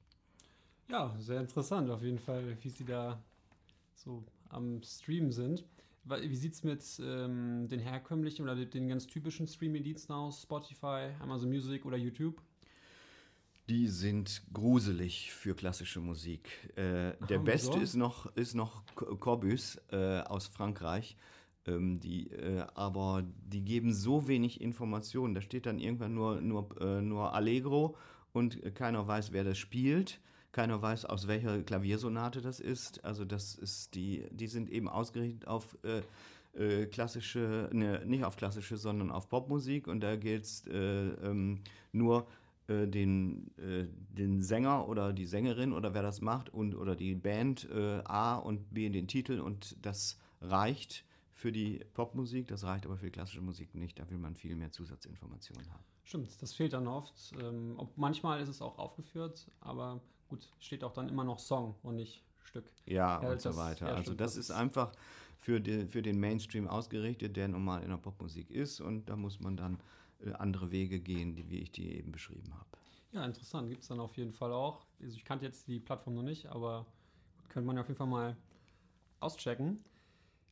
Ja, 0.89 1.15
sehr 1.17 1.41
interessant 1.41 1.89
auf 1.89 2.03
jeden 2.03 2.19
Fall, 2.19 2.55
wie 2.62 2.69
Sie 2.69 2.86
da 2.86 3.19
so 3.95 4.24
am 4.50 4.83
Stream 4.83 5.31
sind. 5.31 5.65
Wie 6.09 6.35
sieht 6.35 6.53
es 6.53 6.63
mit 6.63 6.83
ähm, 7.03 7.67
den 7.67 7.79
herkömmlichen 7.79 8.43
oder 8.43 8.55
den 8.55 8.87
ganz 8.87 9.05
typischen 9.07 9.47
Streaming-Diensten 9.47 10.11
aus? 10.13 10.43
Spotify, 10.43 11.09
Amazon 11.19 11.49
Music 11.49 11.85
oder 11.85 11.97
YouTube? 11.97 12.41
Die 13.69 13.87
sind 13.87 14.41
gruselig 14.51 15.31
für 15.31 15.53
klassische 15.53 15.99
Musik. 15.99 16.49
Äh, 16.75 17.13
der 17.29 17.37
beste 17.37 17.73
so? 17.73 17.79
ist 17.79 17.95
noch, 17.95 18.35
ist 18.35 18.55
noch 18.55 18.83
Corbus 18.95 19.79
äh, 19.91 20.21
aus 20.21 20.47
Frankreich. 20.47 21.15
Ähm, 21.67 21.99
die, 21.99 22.31
äh, 22.31 22.65
aber 22.73 23.23
die 23.45 23.63
geben 23.63 23.93
so 23.93 24.27
wenig 24.27 24.59
Informationen. 24.61 25.35
Da 25.35 25.41
steht 25.41 25.67
dann 25.67 25.77
irgendwann 25.77 26.15
nur, 26.15 26.41
nur, 26.41 26.81
äh, 26.81 27.01
nur 27.01 27.33
Allegro 27.33 27.95
und 28.33 28.73
keiner 28.73 29.07
weiß, 29.07 29.33
wer 29.33 29.43
das 29.43 29.59
spielt. 29.59 30.19
Keiner 30.51 30.82
weiß, 30.82 31.06
aus 31.06 31.27
welcher 31.27 31.62
Klaviersonate 31.62 32.41
das 32.41 32.60
ist. 32.60 33.03
Also 33.06 33.25
das 33.25 33.56
ist 33.56 33.96
die, 33.96 34.27
die 34.32 34.48
sind 34.48 34.70
eben 34.70 34.89
ausgerichtet 34.89 35.48
auf 35.48 35.77
äh, 35.84 36.01
äh, 36.53 36.88
klassische, 36.88 37.70
ne, 37.72 38.03
nicht 38.06 38.24
auf 38.24 38.36
klassische, 38.36 38.77
sondern 38.77 39.12
auf 39.12 39.29
Popmusik 39.29 39.88
und 39.88 40.01
da 40.01 40.15
gilt 40.15 40.46
es 40.46 40.63
ähm, 40.72 41.62
nur 41.91 42.27
äh, 42.68 42.88
den, 42.88 43.56
äh, 43.58 43.88
den 44.10 44.41
Sänger 44.41 44.88
oder 44.88 45.13
die 45.13 45.25
Sängerin 45.25 45.74
oder 45.74 45.94
wer 45.94 46.01
das 46.01 46.22
macht 46.22 46.50
und 46.50 46.75
oder 46.75 46.96
die 46.96 47.15
Band 47.15 47.70
äh, 47.70 48.01
A 48.06 48.38
und 48.38 48.74
B 48.74 48.86
in 48.86 48.94
den 48.94 49.08
Titel 49.08 49.39
und 49.39 49.75
das 49.86 50.18
reicht 50.41 51.06
für 51.32 51.51
die 51.51 51.86
Popmusik, 51.94 52.48
das 52.48 52.63
reicht 52.63 52.86
aber 52.86 52.98
für 52.98 53.06
die 53.06 53.12
klassische 53.12 53.41
Musik 53.41 53.74
nicht. 53.74 53.98
Da 53.98 54.10
will 54.10 54.18
man 54.18 54.36
viel 54.36 54.56
mehr 54.56 54.72
Zusatzinformationen 54.72 55.72
haben. 55.72 55.84
Stimmt, 56.03 56.41
das 56.41 56.53
fehlt 56.53 56.74
dann 56.74 56.88
oft. 56.88 57.13
Ähm, 57.39 57.79
manchmal 57.96 58.41
ist 58.41 58.50
es 58.50 58.62
auch 58.62 58.77
aufgeführt, 58.77 59.50
aber 59.62 60.01
gut, 60.29 60.48
steht 60.59 60.83
auch 60.83 60.93
dann 60.93 61.09
immer 61.09 61.24
noch 61.24 61.39
Song 61.39 61.75
und 61.83 61.95
nicht 61.95 62.24
Stück. 62.43 62.65
Ja, 62.86 63.21
ja 63.21 63.31
und 63.31 63.41
so 63.41 63.55
weiter. 63.55 63.88
Ja, 63.88 63.91
also 63.93 64.03
stimmt, 64.03 64.21
das, 64.21 64.33
das 64.33 64.45
ist 64.45 64.51
einfach 64.51 64.91
für, 65.38 65.59
die, 65.59 65.86
für 65.88 66.01
den 66.01 66.19
Mainstream 66.19 66.67
ausgerichtet, 66.67 67.36
der 67.36 67.48
normal 67.48 67.83
in 67.83 67.89
der 67.89 67.98
Popmusik 67.98 68.50
ist 68.50 68.79
und 68.79 69.09
da 69.09 69.15
muss 69.15 69.39
man 69.39 69.57
dann 69.57 69.79
äh, 70.25 70.33
andere 70.33 70.71
Wege 70.71 71.00
gehen, 71.00 71.36
die, 71.36 71.50
wie 71.50 71.59
ich 71.59 71.71
die 71.71 71.95
eben 71.95 72.12
beschrieben 72.12 72.53
habe. 72.53 72.69
Ja, 73.12 73.25
interessant. 73.25 73.69
Gibt 73.69 73.81
es 73.81 73.88
dann 73.88 74.00
auf 74.00 74.15
jeden 74.17 74.33
Fall 74.33 74.53
auch. 74.53 74.86
Also 75.01 75.15
ich 75.15 75.25
kannte 75.25 75.45
jetzt 75.45 75.67
die 75.67 75.79
Plattform 75.79 76.15
noch 76.15 76.24
nicht, 76.24 76.48
aber 76.48 76.86
könnte 77.48 77.65
man 77.65 77.75
ja 77.75 77.81
auf 77.81 77.88
jeden 77.88 77.98
Fall 77.98 78.07
mal 78.07 78.38
auschecken. 79.19 79.79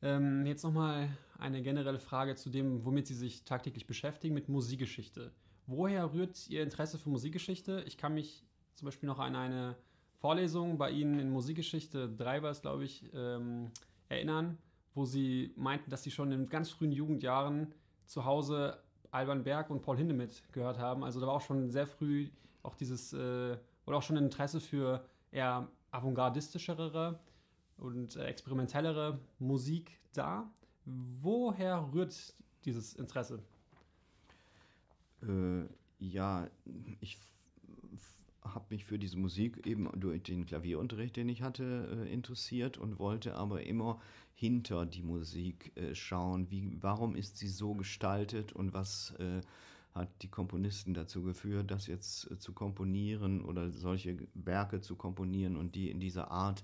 Ähm, 0.02 0.46
jetzt 0.46 0.64
nochmal 0.64 1.10
eine 1.38 1.62
generelle 1.62 2.00
Frage 2.00 2.36
zu 2.36 2.50
dem, 2.50 2.86
womit 2.86 3.08
Sie 3.08 3.16
sich 3.16 3.44
tagtäglich 3.44 3.86
beschäftigen, 3.88 4.34
mit 4.34 4.50
Musikgeschichte. 4.50 5.32
Woher 5.68 6.14
rührt 6.14 6.48
Ihr 6.50 6.64
Interesse 6.64 6.98
für 6.98 7.10
Musikgeschichte? 7.10 7.84
Ich 7.88 7.98
kann 7.98 8.14
mich 8.14 8.44
zum 8.78 8.86
Beispiel 8.86 9.08
noch 9.08 9.20
an 9.20 9.36
eine 9.36 9.76
Vorlesung 10.20 10.78
bei 10.78 10.92
Ihnen 10.92 11.20
in 11.20 11.30
Musikgeschichte 11.32 12.10
3 12.10 12.44
war 12.44 12.52
es, 12.52 12.62
glaube 12.62 12.86
ich, 12.86 13.04
ähm, 13.14 13.72
erinnern, 14.08 14.58
wo 14.94 15.04
Sie 15.04 15.52
meinten, 15.56 15.90
dass 15.90 16.04
Sie 16.04 16.12
schon 16.12 16.32
in 16.32 16.48
ganz 16.48 16.70
frühen 16.70 16.92
Jugendjahren 16.92 17.74
zu 18.06 18.24
Hause 18.24 18.78
Alban 19.10 19.44
Berg 19.44 19.72
und 19.72 19.82
Paul 19.82 19.98
Hindemith 19.98 20.44
gehört 20.52 20.78
haben. 20.78 21.04
Also 21.04 21.20
da 21.20 21.28
war 21.28 21.34
auch 21.34 21.42
schon 21.42 21.70
sehr 21.72 21.88
früh 21.88 22.30
auch 22.62 22.76
dieses, 22.76 23.14
äh, 23.14 23.58
oder 23.86 23.98
auch 23.98 24.04
schon 24.04 24.18
Interesse 24.18 24.60
für 24.60 25.04
eher 25.32 25.68
avantgardistischere 25.90 27.20
und 27.78 28.16
äh, 28.16 28.26
experimentellere 28.26 29.20
Musik 29.40 30.00
da. 30.14 30.48
Woher 30.86 31.90
rührt 31.94 32.16
dieses 32.64 32.94
Interesse? 32.94 33.40
Äh, 35.24 35.66
ja, 36.00 36.48
ich 37.00 37.18
habe 38.54 38.66
mich 38.70 38.86
für 38.86 39.00
diese 39.00 39.18
Musik 39.18 39.66
eben 39.66 39.90
durch 40.00 40.24
den 40.24 40.46
Klavierunterricht, 40.46 41.16
den 41.16 41.30
ich 41.30 41.42
hatte, 41.42 42.06
äh, 42.06 42.14
interessiert 42.14 42.78
und 42.78 43.00
wollte 43.00 43.36
aber 43.36 43.64
immer 43.64 44.00
hinter 44.34 44.86
die 44.86 45.04
Musik 45.04 45.72
äh, 45.76 45.96
schauen. 45.96 46.50
Wie, 46.50 46.78
warum 46.82 47.16
ist 47.16 47.38
sie 47.38 47.48
so 47.48 47.74
gestaltet 47.74 48.54
und 48.54 48.74
was 48.74 49.14
äh, 49.20 49.42
hat 49.94 50.10
die 50.22 50.30
Komponisten 50.30 50.94
dazu 50.94 51.24
geführt, 51.24 51.72
das 51.72 51.88
jetzt 51.88 52.42
zu 52.42 52.54
komponieren 52.54 53.44
oder 53.44 53.72
solche 53.72 54.18
Werke 54.36 54.82
zu 54.82 54.96
komponieren 54.96 55.58
und 55.58 55.74
die 55.74 55.90
in 55.90 56.00
dieser 56.00 56.30
Art 56.30 56.62
äh, 56.62 56.64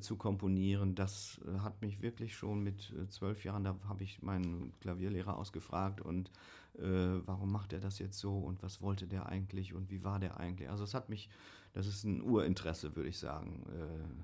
zu 0.00 0.16
komponieren. 0.16 0.94
Das 0.94 1.40
äh, 1.46 1.60
hat 1.60 1.80
mich 1.80 2.02
wirklich 2.02 2.36
schon 2.36 2.62
mit 2.62 2.92
zwölf 3.08 3.44
Jahren, 3.44 3.64
da 3.64 3.76
habe 3.88 4.04
ich 4.04 4.22
meinen 4.22 4.72
Klavierlehrer 4.80 5.36
ausgefragt 5.36 6.00
und 6.00 6.30
äh, 6.78 6.82
warum 7.26 7.50
macht 7.50 7.72
er 7.72 7.80
das 7.80 7.98
jetzt 7.98 8.18
so 8.18 8.38
und 8.38 8.62
was 8.62 8.80
wollte 8.80 9.06
der 9.06 9.26
eigentlich 9.26 9.74
und 9.74 9.90
wie 9.90 10.04
war 10.04 10.18
der 10.18 10.38
eigentlich. 10.38 10.70
Also 10.70 10.84
es 10.84 10.94
hat 10.94 11.08
mich, 11.08 11.28
das 11.72 11.86
ist 11.86 12.04
ein 12.04 12.22
Urinteresse, 12.22 12.94
würde 12.94 13.08
ich 13.08 13.18
sagen, 13.18 13.64
äh, 13.68 14.22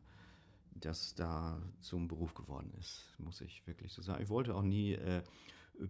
das 0.79 1.15
da 1.15 1.61
zum 1.81 2.07
Beruf 2.07 2.35
geworden 2.35 2.73
ist, 2.79 3.15
muss 3.19 3.41
ich 3.41 3.67
wirklich 3.67 3.93
so 3.93 4.03
sagen. 4.03 4.23
Ich 4.23 4.29
wollte 4.29 4.55
auch 4.55 4.63
nie 4.63 4.93
äh, 4.93 5.23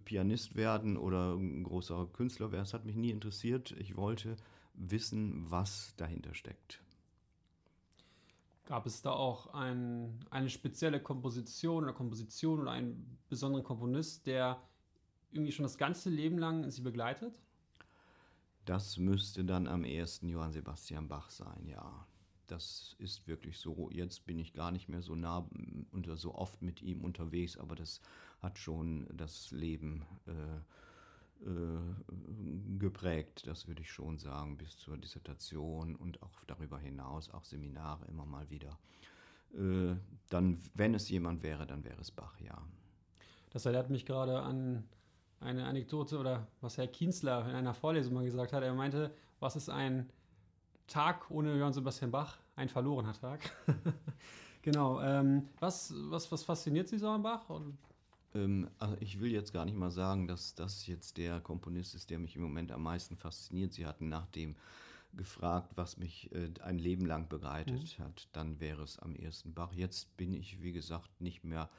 Pianist 0.05 0.55
werden 0.55 0.97
oder 0.97 1.35
ein 1.35 1.63
großer 1.63 2.07
Künstler 2.13 2.51
werden, 2.51 2.63
es 2.63 2.73
hat 2.73 2.85
mich 2.85 2.95
nie 2.95 3.11
interessiert. 3.11 3.71
Ich 3.79 3.95
wollte 3.95 4.35
wissen, 4.73 5.49
was 5.49 5.93
dahinter 5.97 6.33
steckt. 6.33 6.81
Gab 8.67 8.85
es 8.85 9.01
da 9.01 9.11
auch 9.11 9.53
ein, 9.53 10.19
eine 10.29 10.49
spezielle 10.49 11.01
Komposition 11.01 11.85
oder 11.85 11.93
Komposition 11.93 12.59
oder 12.59 12.71
einen 12.71 13.17
besonderen 13.29 13.63
Komponist, 13.63 14.27
der 14.27 14.61
irgendwie 15.31 15.53
schon 15.53 15.63
das 15.63 15.77
ganze 15.77 16.09
Leben 16.09 16.37
lang 16.37 16.69
sie 16.69 16.81
begleitet? 16.81 17.33
Das 18.65 18.97
müsste 18.97 19.45
dann 19.45 19.69
am 19.69 19.85
ersten 19.85 20.27
Johann 20.27 20.51
Sebastian 20.51 21.07
Bach 21.07 21.29
sein, 21.29 21.65
ja. 21.65 22.05
Das 22.47 22.95
ist 22.99 23.25
wirklich 23.25 23.57
so. 23.57 23.89
Jetzt 23.89 24.25
bin 24.25 24.37
ich 24.37 24.53
gar 24.53 24.71
nicht 24.71 24.89
mehr 24.89 25.01
so 25.01 25.15
nah 25.15 25.49
und 25.91 26.09
so 26.15 26.35
oft 26.35 26.61
mit 26.61 26.81
ihm 26.81 27.05
unterwegs, 27.05 27.57
aber 27.57 27.75
das 27.75 28.01
hat 28.41 28.57
schon 28.57 29.07
das 29.13 29.51
Leben 29.51 30.05
äh, 30.25 30.59
äh, 31.45 32.79
geprägt, 32.79 33.47
das 33.47 33.67
würde 33.67 33.81
ich 33.81 33.91
schon 33.91 34.17
sagen, 34.17 34.57
bis 34.57 34.77
zur 34.77 34.97
Dissertation 34.97 35.95
und 35.95 36.21
auch 36.23 36.43
darüber 36.45 36.79
hinaus, 36.79 37.29
auch 37.29 37.45
Seminare 37.45 38.05
immer 38.07 38.25
mal 38.25 38.49
wieder. 38.49 38.77
Äh, 39.53 39.95
dann, 40.29 40.59
wenn 40.73 40.93
es 40.93 41.09
jemand 41.09 41.43
wäre, 41.43 41.65
dann 41.65 41.83
wäre 41.83 41.99
es 42.01 42.11
Bach, 42.11 42.39
ja. 42.39 42.57
Das 43.51 43.65
erinnert 43.65 43.89
mich 43.89 44.05
gerade 44.05 44.41
an 44.41 44.83
eine 45.39 45.65
Anekdote 45.65 46.17
oder 46.17 46.47
was 46.61 46.77
Herr 46.77 46.87
Kienzler 46.87 47.47
in 47.47 47.55
einer 47.55 47.73
Vorlesung 47.73 48.13
mal 48.13 48.25
gesagt 48.25 48.53
hat. 48.53 48.63
Er 48.63 48.73
meinte, 48.73 49.11
was 49.39 49.55
ist 49.55 49.69
ein 49.69 50.09
Tag 50.87 51.29
ohne 51.29 51.57
Johann 51.57 51.73
Sebastian 51.73 52.11
Bach? 52.11 52.37
Ein 52.55 52.69
verlorener 52.69 53.13
Tag. 53.13 53.51
genau. 54.61 54.99
Ähm, 55.01 55.47
was, 55.59 55.93
was, 56.09 56.31
was 56.31 56.43
fasziniert 56.43 56.87
Sie 56.87 56.97
so 56.97 57.09
an 57.09 57.21
Bach? 57.21 57.49
Ähm, 58.33 58.69
also 58.77 58.97
ich 58.99 59.19
will 59.19 59.31
jetzt 59.31 59.53
gar 59.53 59.65
nicht 59.65 59.77
mal 59.77 59.91
sagen, 59.91 60.27
dass 60.27 60.55
das 60.55 60.87
jetzt 60.87 61.17
der 61.17 61.39
Komponist 61.39 61.95
ist, 61.95 62.09
der 62.09 62.19
mich 62.19 62.35
im 62.35 62.41
Moment 62.41 62.71
am 62.71 62.83
meisten 62.83 63.17
fasziniert. 63.17 63.73
Sie 63.73 63.85
hatten 63.85 64.09
nach 64.09 64.27
dem 64.27 64.55
gefragt, 65.13 65.71
was 65.75 65.97
mich 65.97 66.31
äh, 66.33 66.51
ein 66.61 66.79
Leben 66.79 67.05
lang 67.05 67.29
begleitet 67.29 67.97
mhm. 67.97 68.03
hat, 68.03 68.27
dann 68.33 68.59
wäre 68.59 68.83
es 68.83 68.99
am 68.99 69.15
ersten 69.15 69.53
Bach. 69.53 69.73
Jetzt 69.73 70.15
bin 70.17 70.33
ich, 70.33 70.61
wie 70.61 70.71
gesagt, 70.71 71.21
nicht 71.21 71.43
mehr 71.43 71.69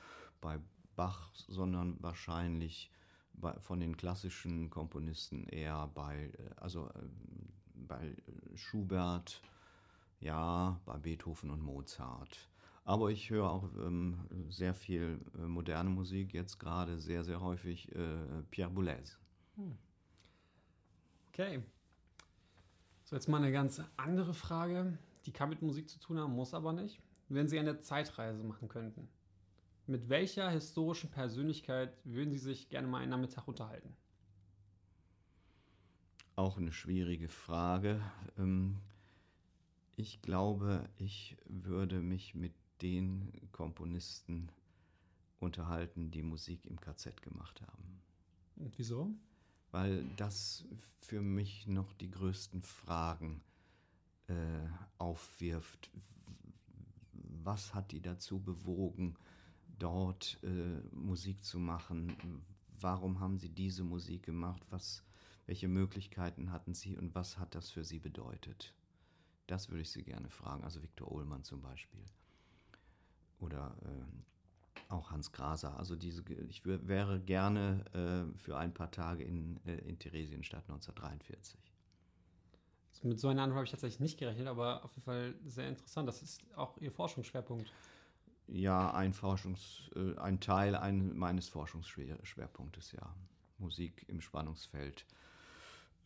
bei 0.40 0.58
Bach, 0.96 1.30
sondern 1.34 1.96
wahrscheinlich 2.02 2.90
bei, 3.34 3.52
von 3.60 3.80
den 3.80 3.96
klassischen 3.96 4.70
Komponisten 4.70 5.44
eher 5.44 5.88
bei, 5.94 6.32
äh, 6.38 6.50
also 6.56 6.88
äh, 6.88 7.02
bei 7.74 8.16
Schubert, 8.56 9.40
ja, 10.20 10.80
bei 10.84 10.98
Beethoven 10.98 11.50
und 11.50 11.62
Mozart. 11.62 12.48
Aber 12.88 13.10
ich 13.10 13.28
höre 13.28 13.50
auch 13.50 13.68
ähm, 13.84 14.18
sehr 14.48 14.72
viel 14.72 15.20
äh, 15.34 15.42
moderne 15.42 15.90
Musik, 15.90 16.32
jetzt 16.32 16.58
gerade 16.58 16.98
sehr, 16.98 17.22
sehr 17.22 17.42
häufig 17.42 17.94
äh, 17.94 18.42
Pierre 18.50 18.70
Boulez. 18.70 19.18
Hm. 19.56 19.76
Okay. 21.28 21.62
So, 23.04 23.14
jetzt 23.14 23.28
mal 23.28 23.42
eine 23.42 23.52
ganz 23.52 23.82
andere 23.98 24.32
Frage. 24.32 24.96
Die 25.26 25.32
kann 25.32 25.50
mit 25.50 25.60
Musik 25.60 25.90
zu 25.90 26.00
tun 26.00 26.18
haben, 26.18 26.32
muss 26.32 26.54
aber 26.54 26.72
nicht. 26.72 26.98
Wenn 27.28 27.46
Sie 27.46 27.58
eine 27.58 27.78
Zeitreise 27.78 28.42
machen 28.42 28.68
könnten, 28.68 29.06
Mit 29.86 30.08
welcher 30.08 30.48
historischen 30.48 31.10
Persönlichkeit 31.10 31.92
würden 32.04 32.32
Sie 32.32 32.38
sich 32.38 32.70
gerne 32.70 32.88
mal 32.88 33.02
einen 33.02 33.10
Nachmittag 33.10 33.46
unterhalten? 33.46 33.94
Auch 36.36 36.56
eine 36.56 36.72
schwierige 36.72 37.28
Frage. 37.28 38.00
Ähm, 38.38 38.80
ich 39.96 40.22
glaube, 40.22 40.88
ich 40.96 41.36
würde 41.44 42.00
mich 42.00 42.34
mit 42.34 42.54
den 42.82 43.32
Komponisten 43.52 44.50
unterhalten, 45.40 46.10
die 46.10 46.22
Musik 46.22 46.66
im 46.66 46.80
KZ 46.80 47.22
gemacht 47.22 47.62
haben. 47.62 48.00
Und 48.56 48.76
wieso? 48.78 49.10
Weil 49.70 50.04
das 50.16 50.64
für 51.00 51.20
mich 51.20 51.66
noch 51.66 51.92
die 51.94 52.10
größten 52.10 52.62
Fragen 52.62 53.42
äh, 54.26 54.34
aufwirft. 54.98 55.90
Was 57.12 57.74
hat 57.74 57.92
die 57.92 58.00
dazu 58.00 58.40
bewogen, 58.40 59.16
dort 59.78 60.38
äh, 60.42 60.80
Musik 60.94 61.44
zu 61.44 61.58
machen? 61.58 62.44
Warum 62.80 63.20
haben 63.20 63.38
sie 63.38 63.48
diese 63.48 63.84
Musik 63.84 64.24
gemacht? 64.24 64.62
Was, 64.70 65.02
welche 65.46 65.68
Möglichkeiten 65.68 66.50
hatten 66.50 66.74
sie 66.74 66.96
und 66.96 67.14
was 67.14 67.38
hat 67.38 67.54
das 67.54 67.70
für 67.70 67.84
sie 67.84 67.98
bedeutet? 67.98 68.74
Das 69.46 69.70
würde 69.70 69.82
ich 69.82 69.90
sie 69.90 70.02
gerne 70.02 70.28
fragen. 70.28 70.64
Also 70.64 70.82
Viktor 70.82 71.10
Ullmann 71.10 71.44
zum 71.44 71.62
Beispiel. 71.62 72.04
Oder 73.40 73.76
äh, 73.82 74.92
auch 74.92 75.10
Hans 75.10 75.32
Graser. 75.32 75.78
Also 75.78 75.96
diese, 75.96 76.22
ich 76.48 76.64
wäre 76.64 77.20
gerne 77.20 77.84
äh, 78.34 78.38
für 78.38 78.56
ein 78.56 78.72
paar 78.72 78.90
Tage 78.90 79.24
in, 79.24 79.60
äh, 79.66 79.76
in 79.78 79.98
Theresienstadt 79.98 80.64
1943. 80.68 81.58
Mit 83.04 83.20
so 83.20 83.28
einer 83.28 83.42
Antwort 83.42 83.58
habe 83.58 83.64
ich 83.64 83.70
tatsächlich 83.70 84.00
nicht 84.00 84.18
gerechnet, 84.18 84.48
aber 84.48 84.84
auf 84.84 84.90
jeden 84.92 85.04
Fall 85.04 85.34
sehr 85.46 85.68
interessant. 85.68 86.08
Das 86.08 86.20
ist 86.22 86.42
auch 86.56 86.76
Ihr 86.78 86.90
Forschungsschwerpunkt. 86.90 87.72
Ja, 88.48 88.92
ein 88.92 89.12
Forschungs, 89.12 89.90
äh, 89.94 90.18
ein 90.18 90.40
Teil 90.40 90.74
ein, 90.74 91.16
meines 91.16 91.48
Forschungsschwerpunktes, 91.48 92.92
ja. 92.92 93.14
Musik 93.58 94.04
im 94.08 94.20
Spannungsfeld 94.20 95.04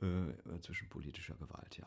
äh, 0.01 0.61
zwischen 0.61 0.89
politischer 0.89 1.35
Gewalt, 1.35 1.77
ja. 1.79 1.87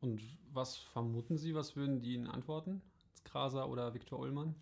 Und 0.00 0.20
was 0.52 0.76
vermuten 0.76 1.36
Sie, 1.36 1.54
was 1.54 1.76
würden 1.76 2.00
die 2.00 2.14
Ihnen 2.14 2.26
antworten? 2.26 2.82
Graser 3.26 3.68
oder 3.68 3.92
Viktor 3.94 4.18
Ullmann? 4.18 4.54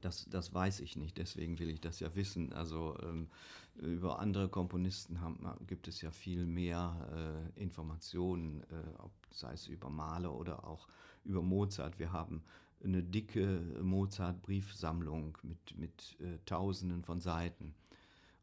Das, 0.00 0.26
das 0.30 0.54
weiß 0.54 0.80
ich 0.80 0.96
nicht, 0.96 1.18
deswegen 1.18 1.58
will 1.58 1.70
ich 1.70 1.80
das 1.80 1.98
ja 2.00 2.14
wissen. 2.14 2.52
Also 2.52 2.96
ähm, 3.02 3.28
über 3.76 4.18
andere 4.20 4.48
Komponisten 4.48 5.20
haben, 5.20 5.48
gibt 5.66 5.88
es 5.88 6.00
ja 6.00 6.10
viel 6.10 6.46
mehr 6.46 7.44
äh, 7.56 7.60
Informationen, 7.60 8.62
äh, 8.70 8.98
ob, 8.98 9.10
sei 9.32 9.52
es 9.52 9.66
über 9.66 9.90
Mahler 9.90 10.34
oder 10.34 10.64
auch 10.64 10.88
über 11.24 11.42
Mozart. 11.42 11.98
Wir 11.98 12.12
haben 12.12 12.42
eine 12.82 13.02
dicke 13.02 13.60
Mozart-Briefsammlung 13.82 15.36
mit, 15.42 15.76
mit 15.76 16.16
äh, 16.20 16.38
Tausenden 16.46 17.02
von 17.02 17.20
Seiten. 17.20 17.74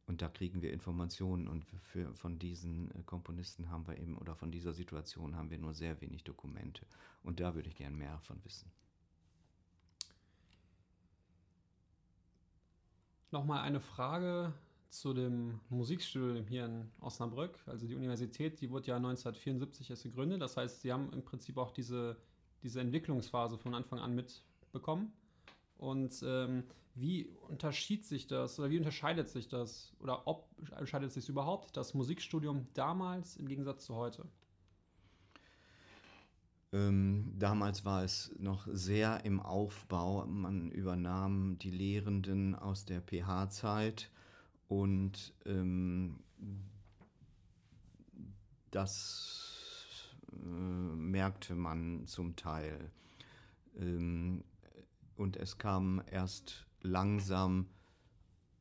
Und 0.08 0.22
da 0.22 0.30
kriegen 0.30 0.62
wir 0.62 0.72
Informationen 0.72 1.48
und 1.48 1.66
für, 1.82 2.14
von 2.14 2.38
diesen 2.38 2.92
äh, 2.92 3.04
Komponisten 3.04 3.70
haben 3.70 3.88
wir 3.88 3.98
eben, 3.98 4.18
oder 4.18 4.36
von 4.36 4.52
dieser 4.52 4.74
Situation 4.74 5.36
haben 5.36 5.50
wir 5.50 5.58
nur 5.58 5.74
sehr 5.74 6.00
wenig 6.00 6.24
Dokumente. 6.24 6.86
Und 7.24 7.40
da 7.40 7.56
würde 7.56 7.70
ich 7.70 7.76
gern 7.76 7.96
mehr 7.96 8.20
von 8.20 8.44
wissen. 8.46 8.72
Nochmal 13.32 13.62
eine 13.64 13.80
Frage 13.80 14.54
zu 14.90 15.14
dem 15.14 15.60
Musikstudium 15.70 16.46
hier 16.46 16.66
in 16.66 16.92
Osnabrück. 17.02 17.60
Also 17.66 17.88
die 17.88 17.96
Universität, 17.96 18.62
die 18.62 18.70
wurde 18.70 18.88
ja 18.88 18.96
1974 18.98 19.90
erst 19.90 20.04
gegründet. 20.04 20.42
Das 20.42 20.56
heißt, 20.56 20.82
Sie 20.82 20.94
haben 20.94 21.12
im 21.12 21.24
Prinzip 21.24 21.58
auch 21.58 21.72
diese, 21.72 22.16
diese 22.64 22.80
Entwicklungsphase 22.80 23.58
von 23.58 23.74
Anfang 23.74 24.00
an 24.00 24.16
mitbekommen. 24.16 25.12
Und 25.78 26.24
ähm, 26.26 26.64
wie 26.96 27.28
unterschied 27.50 28.06
sich 28.06 28.28
das 28.28 28.58
oder 28.60 28.70
wie 28.70 28.78
unterscheidet 28.78 29.30
sich 29.30 29.48
das 29.48 29.94
oder 30.00 30.28
ob 30.28 30.48
unterscheidet 30.58 31.12
sich 31.12 31.28
überhaupt 31.28 31.76
das 31.76 31.94
Musikstudium 31.94 32.68
damals 32.74 33.36
im 33.36 33.48
Gegensatz 33.48 33.86
zu 33.86 33.96
heute? 33.96 34.26
Ähm, 36.72 37.34
damals 37.38 37.86
war 37.86 38.04
es 38.04 38.34
noch 38.38 38.68
sehr 38.72 39.24
im 39.26 39.40
Aufbau. 39.40 40.26
Man 40.26 40.72
übernahm 40.72 41.58
die 41.60 41.72
Lehrenden 41.72 42.56
aus 42.56 42.86
der 42.86 43.02
PH-Zeit 43.02 44.10
und 44.68 45.34
ähm, 45.46 46.20
das 48.72 50.16
äh, 50.34 50.36
merkte 50.36 51.56
man 51.56 52.08
zum 52.08 52.36
Teil. 52.36 52.92
Ähm, 53.78 54.44
und 55.16 55.38
es 55.38 55.58
kamen 55.58 56.02
erst 56.12 56.66
langsam 56.82 57.68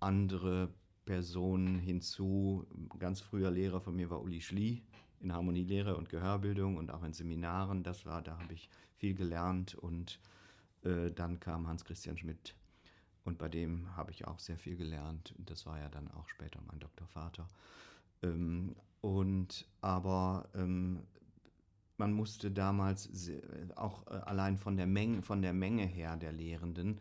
andere 0.00 0.72
Personen 1.04 1.78
hinzu. 1.78 2.66
Ganz 2.98 3.20
früher 3.20 3.50
Lehrer 3.50 3.80
von 3.80 3.96
mir 3.96 4.10
war 4.10 4.22
Uli 4.22 4.40
Schlie 4.40 4.82
in 5.20 5.32
Harmonielehre 5.32 5.96
und 5.96 6.08
Gehörbildung 6.08 6.76
und 6.76 6.90
auch 6.90 7.02
in 7.02 7.12
Seminaren. 7.12 7.82
Das 7.82 8.06
war, 8.06 8.22
da 8.22 8.38
habe 8.38 8.54
ich 8.54 8.68
viel 8.96 9.14
gelernt 9.14 9.74
und 9.74 10.20
äh, 10.82 11.10
dann 11.10 11.40
kam 11.40 11.66
Hans-Christian 11.66 12.18
Schmidt 12.18 12.54
und 13.24 13.38
bei 13.38 13.48
dem 13.48 13.96
habe 13.96 14.10
ich 14.10 14.26
auch 14.26 14.38
sehr 14.38 14.58
viel 14.58 14.76
gelernt. 14.76 15.34
Und 15.38 15.50
das 15.50 15.66
war 15.66 15.78
ja 15.78 15.88
dann 15.88 16.10
auch 16.10 16.28
später 16.28 16.60
mein 16.66 16.78
Doktorvater. 16.78 17.48
Ähm, 18.22 18.76
und 19.00 19.66
aber 19.80 20.48
ähm, 20.54 21.06
man 21.96 22.12
musste 22.12 22.50
damals 22.50 23.08
auch 23.76 24.06
äh, 24.06 24.10
allein 24.10 24.58
von 24.58 24.76
der 24.76 24.86
Menge, 24.86 25.22
von 25.22 25.42
der 25.42 25.52
Menge 25.52 25.86
her 25.86 26.16
der 26.16 26.32
Lehrenden 26.32 27.00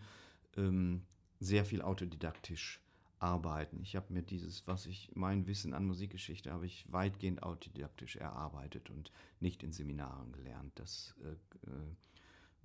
ähm, 0.57 1.03
sehr 1.39 1.65
viel 1.65 1.81
autodidaktisch 1.81 2.79
arbeiten. 3.19 3.81
Ich 3.81 3.95
habe 3.95 4.11
mir 4.13 4.21
dieses, 4.21 4.67
was 4.67 4.85
ich, 4.85 5.09
mein 5.15 5.47
Wissen 5.47 5.73
an 5.73 5.85
Musikgeschichte 5.85 6.51
habe 6.51 6.65
ich 6.65 6.85
weitgehend 6.91 7.41
autodidaktisch 7.41 8.17
erarbeitet 8.17 8.89
und 8.89 9.11
nicht 9.39 9.63
in 9.63 9.71
Seminaren 9.71 10.31
gelernt. 10.33 10.71
Das 10.75 11.15
äh, 11.23 11.69
äh 11.69 11.95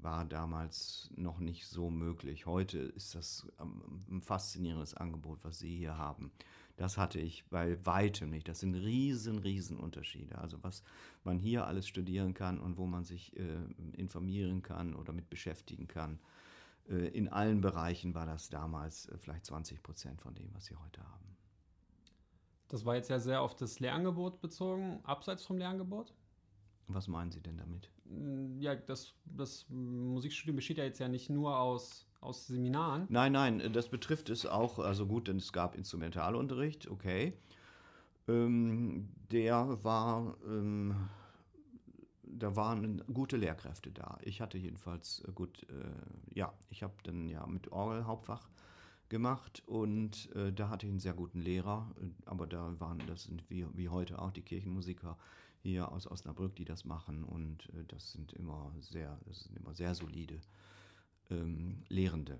war 0.01 0.25
damals 0.25 1.11
noch 1.17 1.41
nicht 1.41 1.67
so 1.67 1.91
möglich. 1.91 2.47
Heute 2.47 2.79
ist 2.79 3.15
das 3.15 3.47
ähm, 3.61 4.05
ein 4.09 4.23
faszinierendes 4.23 4.95
Angebot, 4.95 5.41
was 5.43 5.59
Sie 5.59 5.77
hier 5.77 5.99
haben. 5.99 6.31
Das 6.79 6.97
hatte 6.97 7.19
ich 7.19 7.45
bei 7.47 7.85
weitem 7.85 8.31
nicht. 8.31 8.47
Das 8.47 8.61
sind 8.61 8.77
riesen, 8.77 9.41
riesen 9.41 9.79
Unterschiede. 9.79 10.39
Also 10.39 10.63
was 10.63 10.85
man 11.25 11.41
hier 11.41 11.67
alles 11.67 11.89
studieren 11.89 12.35
kann 12.35 12.61
und 12.61 12.79
wo 12.79 12.87
man 12.87 13.05
sich 13.05 13.37
äh, 13.37 13.65
informieren 13.95 14.63
kann 14.63 14.95
oder 14.95 15.13
mit 15.13 15.29
beschäftigen 15.29 15.89
kann. 15.89 16.21
Äh, 16.89 17.09
in 17.09 17.29
allen 17.29 17.61
Bereichen 17.61 18.15
war 18.15 18.27
das 18.27 18.49
damals 18.49 19.09
äh, 19.09 19.19
vielleicht 19.19 19.47
20 19.47 19.83
Prozent 19.83 20.23
von 20.23 20.37
dem, 20.37 20.55
was 20.55 20.67
sie 20.67 20.77
heute 20.77 21.03
haben. 21.03 21.37
Das 22.69 22.85
war 22.85 22.95
jetzt 22.95 23.11
ja 23.11 23.19
sehr 23.19 23.43
auf 23.43 23.57
das 23.57 23.81
Lehrangebot 23.81 24.41
bezogen, 24.41 25.01
abseits 25.03 25.45
vom 25.45 25.59
Lehrangebot. 25.59 26.15
Was 26.87 27.09
meinen 27.09 27.33
Sie 27.33 27.41
denn 27.41 27.57
damit? 27.57 27.91
Mm, 28.05 28.61
ja, 28.61 28.77
das, 28.77 29.15
das 29.25 29.67
Musikstudium 29.69 30.55
besteht 30.55 30.79
ja 30.79 30.85
jetzt 30.85 31.01
ja 31.01 31.09
nicht 31.09 31.29
nur 31.29 31.59
aus 31.59 32.08
aus 32.21 32.47
Seminaren? 32.47 33.07
Nein, 33.09 33.33
nein, 33.33 33.73
das 33.73 33.89
betrifft 33.89 34.31
es 34.31 34.47
auch, 34.47 34.79
also 34.79 35.07
gut, 35.07 35.29
denn 35.29 35.37
es 35.37 35.53
gab 35.53 35.75
Instrumentalunterricht, 35.75 36.89
okay. 36.89 37.35
Ähm, 38.27 39.09
der 39.31 39.83
war, 39.83 40.37
ähm, 40.47 40.95
da 42.23 42.55
waren 42.57 43.03
gute 43.13 43.37
Lehrkräfte 43.37 43.91
da. 43.91 44.19
Ich 44.23 44.41
hatte 44.41 44.59
jedenfalls 44.59 45.23
äh, 45.27 45.33
gut, 45.33 45.67
äh, 45.71 46.37
ja, 46.39 46.53
ich 46.71 46.83
habe 46.83 46.95
dann 47.05 47.29
ja 47.29 47.47
mit 47.47 47.73
Orgel 47.73 48.07
Hauptfach 48.07 48.49
gemacht 49.09 49.63
und 49.67 50.31
äh, 50.35 50.53
da 50.53 50.69
hatte 50.69 50.87
ich 50.87 50.91
einen 50.91 51.01
sehr 51.01 51.15
guten 51.15 51.41
Lehrer, 51.41 51.91
aber 52.27 52.47
da 52.47 52.79
waren, 52.79 53.03
das 53.07 53.25
sind 53.25 53.49
wie, 53.49 53.67
wie 53.75 53.89
heute 53.89 54.19
auch 54.21 54.33
die 54.33 54.43
Kirchenmusiker 54.43 55.17
hier 55.61 55.91
aus 55.91 56.07
Osnabrück, 56.07 56.55
die 56.57 56.65
das 56.65 56.85
machen 56.85 57.25
und 57.25 57.69
äh, 57.71 57.85
das 57.87 58.13
sind 58.13 58.33
immer 58.35 58.73
sehr, 58.81 59.19
das 59.27 59.45
sind 59.45 59.57
immer 59.57 59.75
sehr 59.75 59.95
solide 59.95 60.41
ähm, 61.31 61.85
Lehrende. 61.89 62.39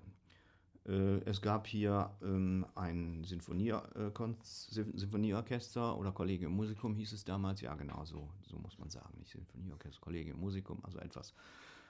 Äh, 0.89 1.21
es 1.25 1.41
gab 1.41 1.67
hier 1.67 2.09
ähm, 2.21 2.65
ein 2.75 3.23
äh, 3.23 3.27
Sinfonieorchester 3.27 5.97
oder 5.97 6.11
Collegium 6.11 6.53
Musicum 6.53 6.93
hieß 6.95 7.13
es 7.13 7.25
damals, 7.25 7.61
ja 7.61 7.73
genau 7.75 8.03
so, 8.05 8.29
so 8.41 8.57
muss 8.57 8.79
man 8.79 8.89
sagen, 8.89 9.19
nicht 9.19 9.31
Sinfonieorchester, 9.31 10.01
Collegium 10.01 10.39
Musicum, 10.39 10.83
also 10.83 10.97
etwas 10.99 11.33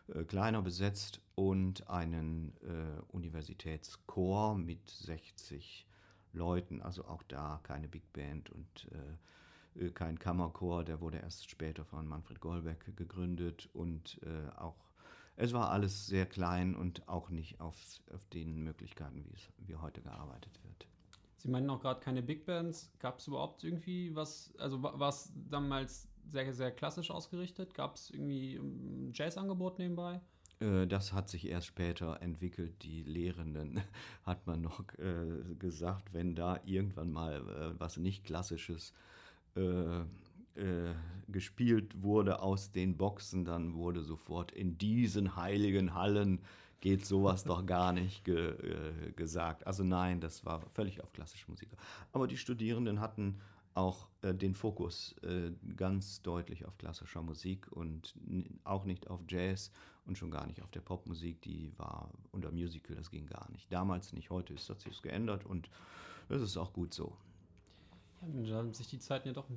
äh, 0.07 0.23
kleiner 0.23 0.61
besetzt 0.61 1.21
und 1.35 1.89
einen 1.89 2.53
äh, 2.61 3.01
Universitätschor 3.13 4.57
mit 4.57 4.89
60 4.89 5.85
Leuten, 6.33 6.81
also 6.81 7.05
auch 7.05 7.23
da 7.23 7.59
keine 7.63 7.87
Big 7.87 8.11
Band 8.13 8.49
und 8.49 8.89
äh, 8.91 9.15
kein 9.91 10.19
Kammerchor, 10.19 10.83
der 10.83 10.99
wurde 10.99 11.19
erst 11.19 11.49
später 11.49 11.85
von 11.85 12.05
Manfred 12.07 12.41
Goldbeck 12.41 12.97
gegründet 12.97 13.69
und 13.71 14.19
auch 14.57 14.88
es 15.39 15.53
war 15.53 15.71
alles 15.71 16.05
sehr 16.05 16.25
klein 16.25 16.75
und 16.75 17.07
auch 17.07 17.29
nicht 17.29 17.61
auf, 17.61 17.75
auf 18.13 18.25
den 18.25 18.61
Möglichkeiten, 18.61 19.23
wie 19.25 19.33
es 19.33 19.47
wie 19.67 19.75
heute 19.77 20.01
gearbeitet 20.01 20.59
wird. 20.63 20.85
Sie 21.37 21.47
meinen 21.49 21.69
auch 21.69 21.79
gerade 21.79 22.01
keine 22.01 22.21
Big 22.21 22.45
Bands. 22.45 22.91
Gab 22.99 23.19
es 23.19 23.27
überhaupt 23.27 23.63
irgendwie 23.63 24.13
was, 24.13 24.53
also 24.59 24.83
war 24.83 25.07
es 25.07 25.31
damals 25.49 26.09
sehr, 26.29 26.53
sehr 26.53 26.71
klassisch 26.71 27.09
ausgerichtet? 27.09 27.73
Gab 27.73 27.95
es 27.95 28.11
irgendwie 28.11 28.55
ein 28.55 29.11
Jazz-Angebot 29.13 29.79
nebenbei? 29.79 30.19
Äh, 30.59 30.87
das 30.87 31.13
hat 31.13 31.29
sich 31.29 31.47
erst 31.47 31.67
später 31.67 32.21
entwickelt. 32.21 32.83
Die 32.83 33.03
Lehrenden 33.03 33.81
hat 34.25 34.45
man 34.45 34.61
noch 34.61 34.83
äh, 34.97 35.55
gesagt, 35.57 36.13
wenn 36.13 36.35
da 36.35 36.59
irgendwann 36.65 37.13
mal 37.13 37.35
äh, 37.35 37.79
was 37.79 37.95
nicht 37.95 38.25
Klassisches 38.25 38.93
äh, 40.59 40.93
gespielt 41.31 42.01
wurde 42.01 42.41
aus 42.41 42.71
den 42.71 42.97
Boxen, 42.97 43.45
dann 43.45 43.73
wurde 43.73 44.01
sofort 44.01 44.51
in 44.51 44.77
diesen 44.77 45.35
heiligen 45.35 45.93
Hallen 45.93 46.41
geht 46.81 47.05
sowas 47.05 47.43
doch 47.43 47.65
gar 47.65 47.93
nicht 47.93 48.23
ge, 48.23 48.51
äh, 48.51 49.11
gesagt. 49.11 49.67
Also 49.67 49.83
nein, 49.83 50.21
das 50.21 50.45
war 50.45 50.61
völlig 50.73 51.03
auf 51.03 51.11
klassische 51.11 51.49
Musik. 51.49 51.69
Aber 52.11 52.27
die 52.27 52.37
Studierenden 52.37 52.99
hatten 52.99 53.39
auch 53.73 54.07
äh, 54.21 54.33
den 54.33 54.55
Fokus 54.55 55.15
äh, 55.23 55.51
ganz 55.75 56.21
deutlich 56.21 56.65
auf 56.65 56.77
klassischer 56.77 57.21
Musik 57.21 57.71
und 57.71 58.15
auch 58.63 58.85
nicht 58.85 59.09
auf 59.09 59.21
Jazz 59.27 59.71
und 60.05 60.17
schon 60.17 60.31
gar 60.31 60.47
nicht 60.47 60.61
auf 60.61 60.71
der 60.71 60.81
Popmusik. 60.81 61.41
Die 61.41 61.71
war 61.77 62.09
unter 62.31 62.51
Musical, 62.51 62.95
das 62.95 63.11
ging 63.11 63.27
gar 63.27 63.49
nicht. 63.51 63.71
Damals 63.71 64.13
nicht, 64.13 64.29
heute 64.29 64.53
ist 64.53 64.69
das 64.69 64.81
sich 64.81 65.01
geändert 65.01 65.45
und 65.45 65.69
das 66.29 66.41
ist 66.41 66.57
auch 66.57 66.73
gut 66.73 66.93
so. 66.93 67.15
Ja, 68.21 68.49
da 68.49 68.55
haben 68.57 68.73
sich 68.73 68.87
die 68.87 68.99
Zeiten 68.99 69.27
ja 69.27 69.33
doch 69.33 69.49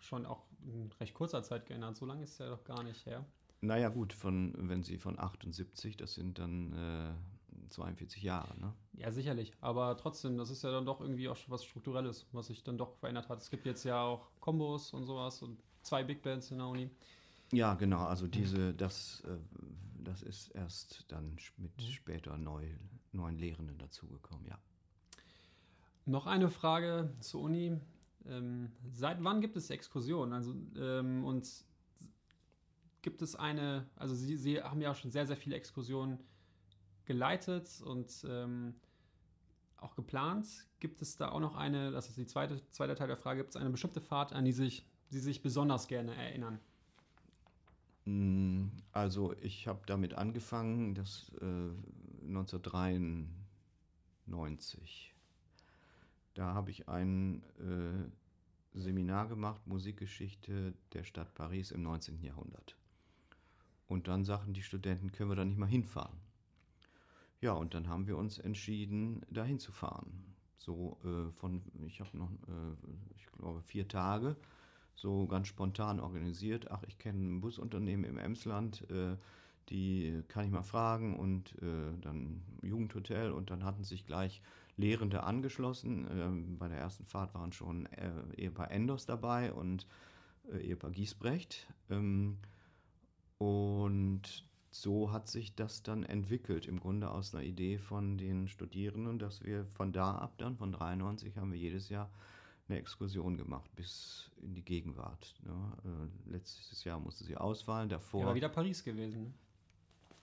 schon 0.00 0.26
auch 0.26 0.44
in 0.64 0.90
recht 1.00 1.14
kurzer 1.14 1.42
Zeit 1.42 1.66
geändert. 1.66 1.96
So 1.96 2.06
lange 2.06 2.22
ist 2.22 2.32
es 2.32 2.38
ja 2.38 2.48
doch 2.48 2.64
gar 2.64 2.82
nicht 2.82 3.04
her. 3.06 3.24
Naja, 3.60 3.88
gut, 3.88 4.12
von, 4.12 4.54
wenn 4.56 4.82
Sie 4.82 4.98
von 4.98 5.18
78, 5.18 5.96
das 5.96 6.14
sind 6.14 6.38
dann 6.38 6.72
äh, 6.72 7.68
42 7.70 8.22
Jahre, 8.22 8.58
ne? 8.58 8.74
Ja, 8.94 9.10
sicherlich. 9.12 9.52
Aber 9.60 9.96
trotzdem, 9.96 10.36
das 10.36 10.50
ist 10.50 10.62
ja 10.62 10.70
dann 10.70 10.84
doch 10.84 11.00
irgendwie 11.00 11.28
auch 11.28 11.38
was 11.46 11.64
Strukturelles, 11.64 12.26
was 12.32 12.48
sich 12.48 12.62
dann 12.64 12.76
doch 12.76 12.96
verändert 12.96 13.28
hat. 13.28 13.40
Es 13.40 13.50
gibt 13.50 13.66
jetzt 13.66 13.84
ja 13.84 14.02
auch 14.02 14.28
Kombos 14.40 14.92
und 14.92 15.04
sowas 15.04 15.42
und 15.42 15.62
zwei 15.82 16.02
Big 16.02 16.22
Bands 16.22 16.50
in 16.50 16.58
der 16.58 16.66
Uni. 16.66 16.90
Ja, 17.52 17.74
genau. 17.74 18.04
Also 18.04 18.26
diese, 18.26 18.74
das, 18.74 19.22
äh, 19.26 19.36
das 20.02 20.22
ist 20.22 20.48
erst 20.48 21.04
dann 21.08 21.36
mit 21.56 21.76
mhm. 21.76 21.82
später 21.82 22.36
neu, 22.38 22.66
neuen 23.12 23.38
Lehrenden 23.38 23.78
dazugekommen, 23.78 24.46
ja. 24.46 24.58
Noch 26.04 26.26
eine 26.26 26.48
Frage 26.48 27.12
zur 27.20 27.42
Uni. 27.42 27.78
Ähm, 28.26 28.72
seit 28.92 29.22
wann 29.22 29.40
gibt 29.40 29.56
es 29.56 29.70
Exkursionen? 29.70 30.32
Also, 30.32 30.54
ähm, 30.76 31.24
und 31.24 31.48
gibt 33.02 33.22
es 33.22 33.34
eine, 33.34 33.88
also 33.96 34.14
Sie, 34.14 34.36
Sie 34.36 34.62
haben 34.62 34.80
ja 34.80 34.94
schon 34.94 35.10
sehr, 35.10 35.26
sehr 35.26 35.36
viele 35.36 35.56
Exkursionen 35.56 36.20
geleitet 37.04 37.82
und 37.84 38.24
ähm, 38.28 38.74
auch 39.76 39.96
geplant. 39.96 40.46
Gibt 40.80 41.02
es 41.02 41.16
da 41.16 41.30
auch 41.30 41.40
noch 41.40 41.56
eine, 41.56 41.90
das 41.90 42.08
ist 42.08 42.16
die 42.16 42.26
zweite, 42.26 42.62
zweite 42.70 42.94
Teil 42.94 43.08
der 43.08 43.16
Frage, 43.16 43.40
gibt 43.40 43.50
es 43.50 43.56
eine 43.56 43.70
bestimmte 43.70 44.00
Fahrt, 44.00 44.32
an 44.32 44.44
die 44.44 44.52
sich, 44.52 44.86
Sie 45.08 45.18
sich 45.20 45.42
besonders 45.42 45.88
gerne 45.88 46.14
erinnern? 46.14 46.60
Mm, 48.04 48.68
also 48.92 49.34
ich 49.42 49.68
habe 49.68 49.80
damit 49.86 50.14
angefangen, 50.14 50.94
das 50.94 51.30
äh, 51.40 51.70
1993. 52.26 55.11
Da 56.34 56.54
habe 56.54 56.70
ich 56.70 56.88
ein 56.88 57.42
äh, 57.58 58.78
Seminar 58.78 59.28
gemacht, 59.28 59.66
Musikgeschichte 59.66 60.74
der 60.92 61.04
Stadt 61.04 61.34
Paris 61.34 61.70
im 61.70 61.82
19. 61.82 62.22
Jahrhundert. 62.22 62.76
Und 63.86 64.08
dann 64.08 64.24
sagten 64.24 64.54
die 64.54 64.62
Studenten, 64.62 65.12
können 65.12 65.30
wir 65.30 65.36
da 65.36 65.44
nicht 65.44 65.58
mal 65.58 65.66
hinfahren? 65.66 66.16
Ja, 67.40 67.52
und 67.52 67.74
dann 67.74 67.88
haben 67.88 68.06
wir 68.06 68.16
uns 68.16 68.38
entschieden, 68.38 69.20
dahin 69.28 69.58
zu 69.58 69.72
fahren. 69.72 70.34
So 70.58 70.98
äh, 71.04 71.30
von, 71.32 71.62
ich 71.86 72.00
habe 72.00 72.16
noch, 72.16 72.30
äh, 72.30 73.16
ich 73.16 73.26
glaube, 73.32 73.60
vier 73.62 73.88
Tage, 73.88 74.36
so 74.94 75.26
ganz 75.26 75.48
spontan 75.48 76.00
organisiert. 76.00 76.70
Ach, 76.70 76.82
ich 76.86 76.98
kenne 76.98 77.18
ein 77.18 77.40
Busunternehmen 77.40 78.04
im 78.04 78.16
Emsland, 78.16 78.88
äh, 78.90 79.16
die 79.68 80.22
kann 80.28 80.44
ich 80.44 80.50
mal 80.50 80.62
fragen 80.62 81.18
und 81.18 81.54
äh, 81.60 81.98
dann 82.00 82.42
Jugendhotel 82.62 83.32
und 83.32 83.50
dann 83.50 83.64
hatten 83.64 83.84
sich 83.84 84.06
gleich 84.06 84.40
Lehrende 84.76 85.22
angeschlossen. 85.22 86.06
Ähm, 86.10 86.58
bei 86.58 86.68
der 86.68 86.78
ersten 86.78 87.04
Fahrt 87.04 87.34
waren 87.34 87.52
schon 87.52 87.86
äh, 87.86 88.10
Ehepaar 88.36 88.70
Enders 88.70 89.06
dabei 89.06 89.52
und 89.52 89.86
äh, 90.50 90.58
Ehepaar 90.58 90.90
Giesbrecht. 90.90 91.66
Ähm, 91.90 92.38
und 93.38 94.46
so 94.70 95.12
hat 95.12 95.28
sich 95.28 95.54
das 95.54 95.82
dann 95.82 96.02
entwickelt, 96.02 96.66
im 96.66 96.80
Grunde 96.80 97.10
aus 97.10 97.34
einer 97.34 97.44
Idee 97.44 97.78
von 97.78 98.16
den 98.16 98.48
Studierenden, 98.48 99.18
dass 99.18 99.42
wir 99.44 99.66
von 99.66 99.92
da 99.92 100.16
ab 100.16 100.34
dann, 100.38 100.56
von 100.56 100.72
93, 100.72 101.36
haben 101.36 101.52
wir 101.52 101.58
jedes 101.58 101.88
Jahr 101.88 102.10
eine 102.68 102.78
Exkursion 102.78 103.36
gemacht 103.36 103.70
bis 103.76 104.30
in 104.40 104.54
die 104.54 104.64
Gegenwart. 104.64 105.34
Ne? 105.44 105.76
Äh, 105.84 106.30
letztes 106.30 106.84
Jahr 106.84 106.98
musste 106.98 107.24
sie 107.24 107.36
ausfallen, 107.36 107.88
davor. 107.88 108.20
Ja, 108.20 108.26
war 108.28 108.34
wieder 108.34 108.48
Paris 108.48 108.82
gewesen. 108.82 109.24
Ne? 109.24 109.32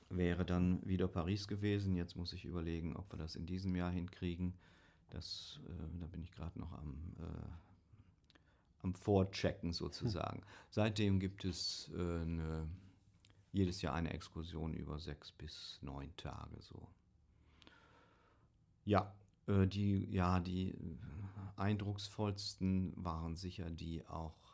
Wäre 0.09 0.45
dann 0.45 0.85
wieder 0.85 1.07
Paris 1.07 1.47
gewesen. 1.47 1.95
Jetzt 1.95 2.15
muss 2.15 2.33
ich 2.33 2.45
überlegen, 2.45 2.95
ob 2.95 3.11
wir 3.13 3.17
das 3.17 3.35
in 3.35 3.45
diesem 3.45 3.75
Jahr 3.75 3.91
hinkriegen. 3.91 4.53
Das, 5.09 5.59
äh, 5.67 5.99
da 5.99 6.07
bin 6.07 6.23
ich 6.23 6.31
gerade 6.31 6.59
noch 6.59 6.71
am, 6.73 7.15
äh, 7.19 8.83
am 8.83 8.93
Vorchecken 8.93 9.73
sozusagen. 9.73 10.39
Hm. 10.39 10.47
Seitdem 10.69 11.19
gibt 11.19 11.45
es 11.45 11.91
äh, 11.95 12.21
eine 12.21 12.67
jedes 13.51 13.81
Jahr 13.81 13.95
eine 13.95 14.13
Exkursion 14.13 14.73
über 14.73 14.99
sechs 14.99 15.31
bis 15.31 15.79
neun 15.81 16.15
Tage 16.17 16.61
so. 16.61 16.87
Ja, 18.85 19.13
äh, 19.47 19.67
die, 19.67 20.05
ja, 20.11 20.39
die 20.39 20.71
äh, 20.71 20.97
eindrucksvollsten 21.55 22.93
waren 22.95 23.35
sicher 23.35 23.69
die 23.69 24.05
auch 24.07 24.48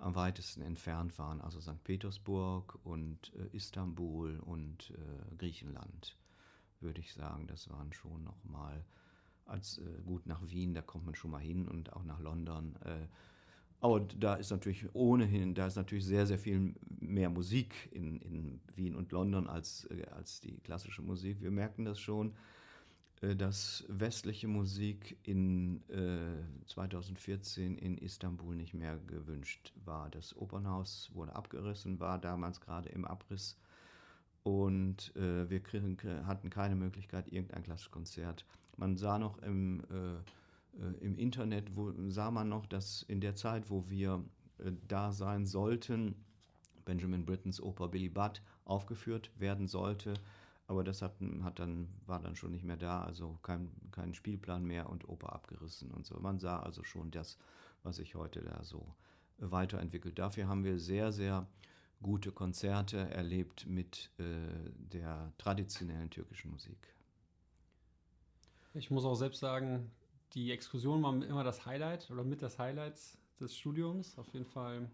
am 0.00 0.14
weitesten 0.14 0.62
entfernt 0.62 1.18
waren, 1.18 1.40
also 1.40 1.60
St. 1.60 1.82
Petersburg 1.84 2.78
und 2.84 3.32
äh, 3.34 3.56
Istanbul 3.56 4.40
und 4.40 4.90
äh, 4.90 5.36
Griechenland, 5.36 6.16
würde 6.80 7.00
ich 7.00 7.12
sagen. 7.12 7.46
Das 7.46 7.68
waren 7.70 7.92
schon 7.92 8.24
nochmal, 8.24 8.84
als 9.44 9.78
äh, 9.78 10.02
gut 10.04 10.26
nach 10.26 10.40
Wien, 10.48 10.74
da 10.74 10.82
kommt 10.82 11.04
man 11.04 11.14
schon 11.14 11.30
mal 11.30 11.38
hin 11.40 11.68
und 11.68 11.92
auch 11.92 12.04
nach 12.04 12.20
London. 12.20 12.76
Äh, 12.84 13.06
aber 13.82 14.00
da 14.00 14.34
ist 14.34 14.50
natürlich 14.50 14.94
ohnehin, 14.94 15.54
da 15.54 15.66
ist 15.66 15.76
natürlich 15.76 16.04
sehr, 16.04 16.26
sehr 16.26 16.38
viel 16.38 16.74
mehr 16.98 17.30
Musik 17.30 17.88
in, 17.92 18.20
in 18.20 18.60
Wien 18.74 18.94
und 18.94 19.12
London 19.12 19.46
als, 19.46 19.84
äh, 19.90 20.06
als 20.10 20.40
die 20.40 20.58
klassische 20.60 21.02
Musik. 21.02 21.40
Wir 21.40 21.50
merken 21.50 21.84
das 21.84 22.00
schon, 22.00 22.34
dass 23.20 23.84
westliche 23.88 24.48
Musik 24.48 25.18
in 25.24 25.82
äh, 25.90 26.66
2014 26.66 27.76
in 27.76 27.98
Istanbul 27.98 28.54
nicht 28.54 28.72
mehr 28.72 28.98
gewünscht 29.06 29.74
war. 29.84 30.08
Das 30.10 30.34
Opernhaus 30.36 31.10
wurde 31.12 31.34
abgerissen, 31.34 32.00
war 32.00 32.18
damals 32.18 32.60
gerade 32.60 32.88
im 32.88 33.04
Abriss 33.04 33.58
und 34.42 35.14
äh, 35.16 35.50
wir 35.50 35.60
kriegen, 35.60 35.98
hatten 36.26 36.48
keine 36.48 36.76
Möglichkeit, 36.76 37.30
irgendein 37.30 37.62
klassisches 37.62 37.92
Konzert. 37.92 38.46
Man 38.78 38.96
sah 38.96 39.18
noch 39.18 39.36
im 39.42 39.80
äh, 39.90 40.22
äh, 40.74 41.04
im 41.04 41.16
Internet 41.16 41.76
wo, 41.76 41.92
sah 42.08 42.30
man 42.30 42.48
noch, 42.48 42.66
dass 42.66 43.02
in 43.02 43.20
der 43.20 43.34
Zeit, 43.34 43.70
wo 43.70 43.88
wir 43.88 44.24
äh, 44.58 44.72
da 44.88 45.12
sein 45.12 45.46
sollten, 45.46 46.14
Benjamin 46.84 47.24
Brittons 47.24 47.60
Oper 47.60 47.88
Billy 47.88 48.08
Budd 48.08 48.42
aufgeführt 48.64 49.30
werden 49.38 49.66
sollte. 49.66 50.14
Aber 50.70 50.84
das 50.84 51.02
hat, 51.02 51.16
hat 51.42 51.58
dann, 51.58 51.88
war 52.06 52.20
dann 52.20 52.36
schon 52.36 52.52
nicht 52.52 52.62
mehr 52.62 52.76
da, 52.76 53.02
also 53.02 53.40
kein, 53.42 53.72
kein 53.90 54.14
Spielplan 54.14 54.62
mehr 54.62 54.88
und 54.88 55.08
Oper 55.08 55.32
abgerissen 55.32 55.90
und 55.90 56.06
so. 56.06 56.20
Man 56.20 56.38
sah 56.38 56.60
also 56.60 56.84
schon 56.84 57.10
das, 57.10 57.38
was 57.82 57.96
sich 57.96 58.14
heute 58.14 58.40
da 58.40 58.62
so 58.62 58.94
weiterentwickelt. 59.38 60.16
Dafür 60.20 60.46
haben 60.46 60.62
wir 60.62 60.78
sehr, 60.78 61.10
sehr 61.10 61.48
gute 62.00 62.30
Konzerte 62.30 62.98
erlebt 62.98 63.66
mit 63.66 64.12
äh, 64.18 64.22
der 64.76 65.32
traditionellen 65.38 66.08
türkischen 66.08 66.52
Musik. 66.52 66.94
Ich 68.72 68.92
muss 68.92 69.04
auch 69.04 69.16
selbst 69.16 69.40
sagen, 69.40 69.90
die 70.34 70.52
Exkursion 70.52 71.02
war 71.02 71.20
immer 71.20 71.42
das 71.42 71.66
Highlight 71.66 72.08
oder 72.12 72.22
mit 72.22 72.42
das 72.42 72.60
Highlight 72.60 72.96
des 73.40 73.56
Studiums. 73.56 74.16
Auf 74.16 74.28
jeden 74.28 74.46
Fall, 74.46 74.88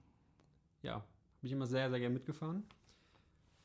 ja, 0.80 0.94
habe 0.94 1.04
ich 1.42 1.52
immer 1.52 1.66
sehr, 1.66 1.90
sehr 1.90 2.00
gerne 2.00 2.14
mitgefahren. 2.14 2.64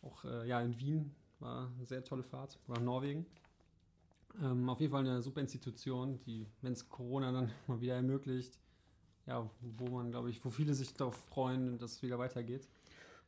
Auch 0.01 0.25
äh, 0.25 0.45
ja, 0.45 0.59
in 0.59 0.77
Wien 0.77 1.15
war 1.41 1.71
eine 1.75 1.85
sehr 1.85 2.03
tolle 2.03 2.23
Fahrt, 2.23 2.57
oder 2.67 2.79
Norwegen. 2.79 3.25
Ähm, 4.41 4.69
auf 4.69 4.79
jeden 4.79 4.91
Fall 4.91 5.01
eine 5.01 5.21
super 5.21 5.41
Institution, 5.41 6.19
die, 6.25 6.47
wenn 6.61 6.73
es 6.73 6.87
Corona 6.87 7.31
dann 7.31 7.51
mal 7.67 7.81
wieder 7.81 7.95
ermöglicht, 7.95 8.57
ja, 9.27 9.49
wo 9.61 9.87
man, 9.87 10.11
glaube 10.11 10.29
ich, 10.29 10.43
wo 10.43 10.49
viele 10.49 10.73
sich 10.73 10.93
darauf 10.93 11.15
freuen, 11.15 11.77
dass 11.77 11.93
es 11.93 12.01
wieder 12.03 12.17
weitergeht. 12.17 12.67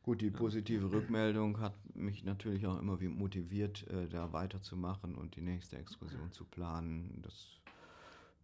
Gut, 0.02 0.20
die 0.20 0.30
positive 0.30 0.92
Rückmeldung 0.92 1.60
hat 1.60 1.72
mich 1.94 2.24
natürlich 2.24 2.66
auch 2.66 2.78
immer 2.78 2.98
motiviert, 2.98 3.86
äh, 3.88 4.06
da 4.06 4.34
weiterzumachen 4.34 5.14
und 5.14 5.34
die 5.34 5.40
nächste 5.40 5.78
Exkursion 5.78 6.30
zu 6.30 6.44
planen. 6.44 7.20
Das 7.22 7.46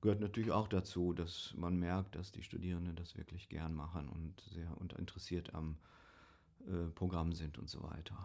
gehört 0.00 0.20
natürlich 0.20 0.52
auch 0.52 0.68
dazu, 0.68 1.12
dass 1.12 1.52
man 1.56 1.78
merkt, 1.78 2.14
dass 2.14 2.33
die 2.33 2.42
Studierenden 2.42 2.96
das 2.96 3.14
wirklich 3.16 3.50
gern 3.50 3.74
machen 3.74 4.09
und 4.09 4.40
sehr 4.54 4.74
und 4.78 4.94
interessiert 4.94 5.54
am 5.54 5.76
äh, 6.66 6.88
Programm 6.94 7.35
sind 7.35 7.59
und 7.59 7.68
so 7.68 7.83
weiter. 7.83 8.16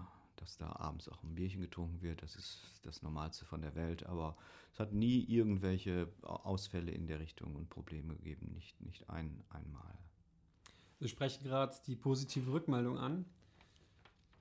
Dass 0.46 0.58
da 0.58 0.76
abends 0.76 1.10
auch 1.10 1.24
ein 1.24 1.34
Bierchen 1.34 1.60
getrunken 1.60 2.04
wird, 2.04 2.22
das 2.22 2.36
ist 2.36 2.62
das 2.84 3.02
Normalste 3.02 3.46
von 3.46 3.62
der 3.62 3.74
Welt, 3.74 4.06
aber 4.06 4.38
es 4.74 4.80
hat 4.80 4.94
nie 4.94 5.24
irgendwelche 5.24 6.08
Ausfälle 6.22 6.92
in 6.92 7.08
der 7.08 7.20
Richtung 7.20 7.56
und 7.56 7.68
Probleme 7.68 8.16
gegeben, 8.16 8.52
nicht, 8.54 8.80
nicht 8.80 9.10
ein, 9.10 9.44
einmal. 9.50 9.98
Wir 11.00 11.08
sprechen 11.08 11.46
gerade 11.46 11.76
die 11.88 11.96
positive 11.96 12.52
Rückmeldung 12.52 13.00
an. 13.00 13.26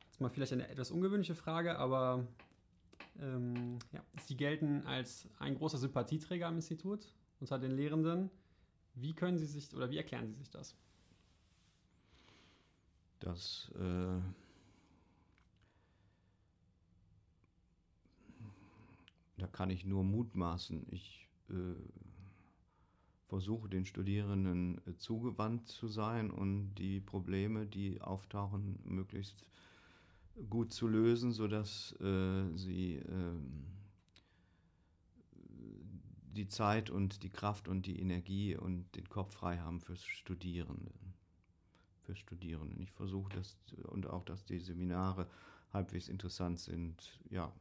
Jetzt 0.09 0.21
mal 0.21 0.29
vielleicht 0.29 0.53
eine 0.53 0.69
etwas 0.69 0.91
ungewöhnliche 0.91 1.35
Frage, 1.35 1.79
aber 1.79 2.27
ähm, 3.19 3.79
ja, 3.93 4.05
Sie 4.27 4.37
gelten 4.37 4.87
als 4.87 5.27
ein 5.39 5.57
großer 5.57 5.79
Sympathieträger 5.79 6.49
am 6.49 6.57
Institut 6.57 7.15
unter 7.41 7.59
den 7.59 7.71
Lehrenden. 7.71 8.31
Wie 8.95 9.15
können 9.15 9.39
Sie 9.39 9.47
sich 9.47 9.75
oder 9.75 9.89
wie 9.89 9.97
erklären 9.97 10.27
Sie 10.27 10.35
sich 10.35 10.51
das? 10.51 10.77
Das 13.21 13.73
äh, 13.81 14.21
da 19.37 19.47
kann 19.47 19.71
ich 19.71 19.85
nur 19.85 20.05
mutmaßen. 20.05 20.87
Ich 20.91 21.29
äh, 21.51 21.75
versuche 23.27 23.69
den 23.69 23.85
Studierenden 23.85 24.81
äh, 24.87 24.97
zugewandt 24.97 25.69
zu 25.69 25.89
sein 25.89 26.31
und 26.31 26.75
die 26.75 27.01
Probleme, 27.01 27.67
die 27.67 28.01
auftauchen, 28.01 28.79
möglichst 28.85 29.45
gut 30.51 30.73
zu 30.73 30.89
lösen, 30.89 31.33
sodass 31.33 31.95
äh, 32.01 32.57
sie 32.57 32.97
ähm, 32.97 33.65
die 36.35 36.49
Zeit 36.49 36.91
und 36.91 37.23
die 37.23 37.31
Kraft 37.31 37.69
und 37.69 37.87
die 37.87 38.01
Energie 38.01 38.57
und 38.57 38.95
den 38.97 39.09
Kopf 39.09 39.35
frei 39.35 39.59
haben 39.59 39.81
fürs 39.81 40.05
Studieren. 40.05 40.91
Fürs 42.03 42.19
Studieren. 42.19 42.77
Ich 42.81 42.91
versuche 42.93 43.35
das 43.35 43.57
und 43.85 44.09
auch, 44.09 44.25
dass 44.25 44.45
die 44.45 44.59
Seminare 44.59 45.29
halbwegs 45.73 46.09
interessant 46.09 46.59
sind. 46.59 47.21
Ja, 47.31 47.53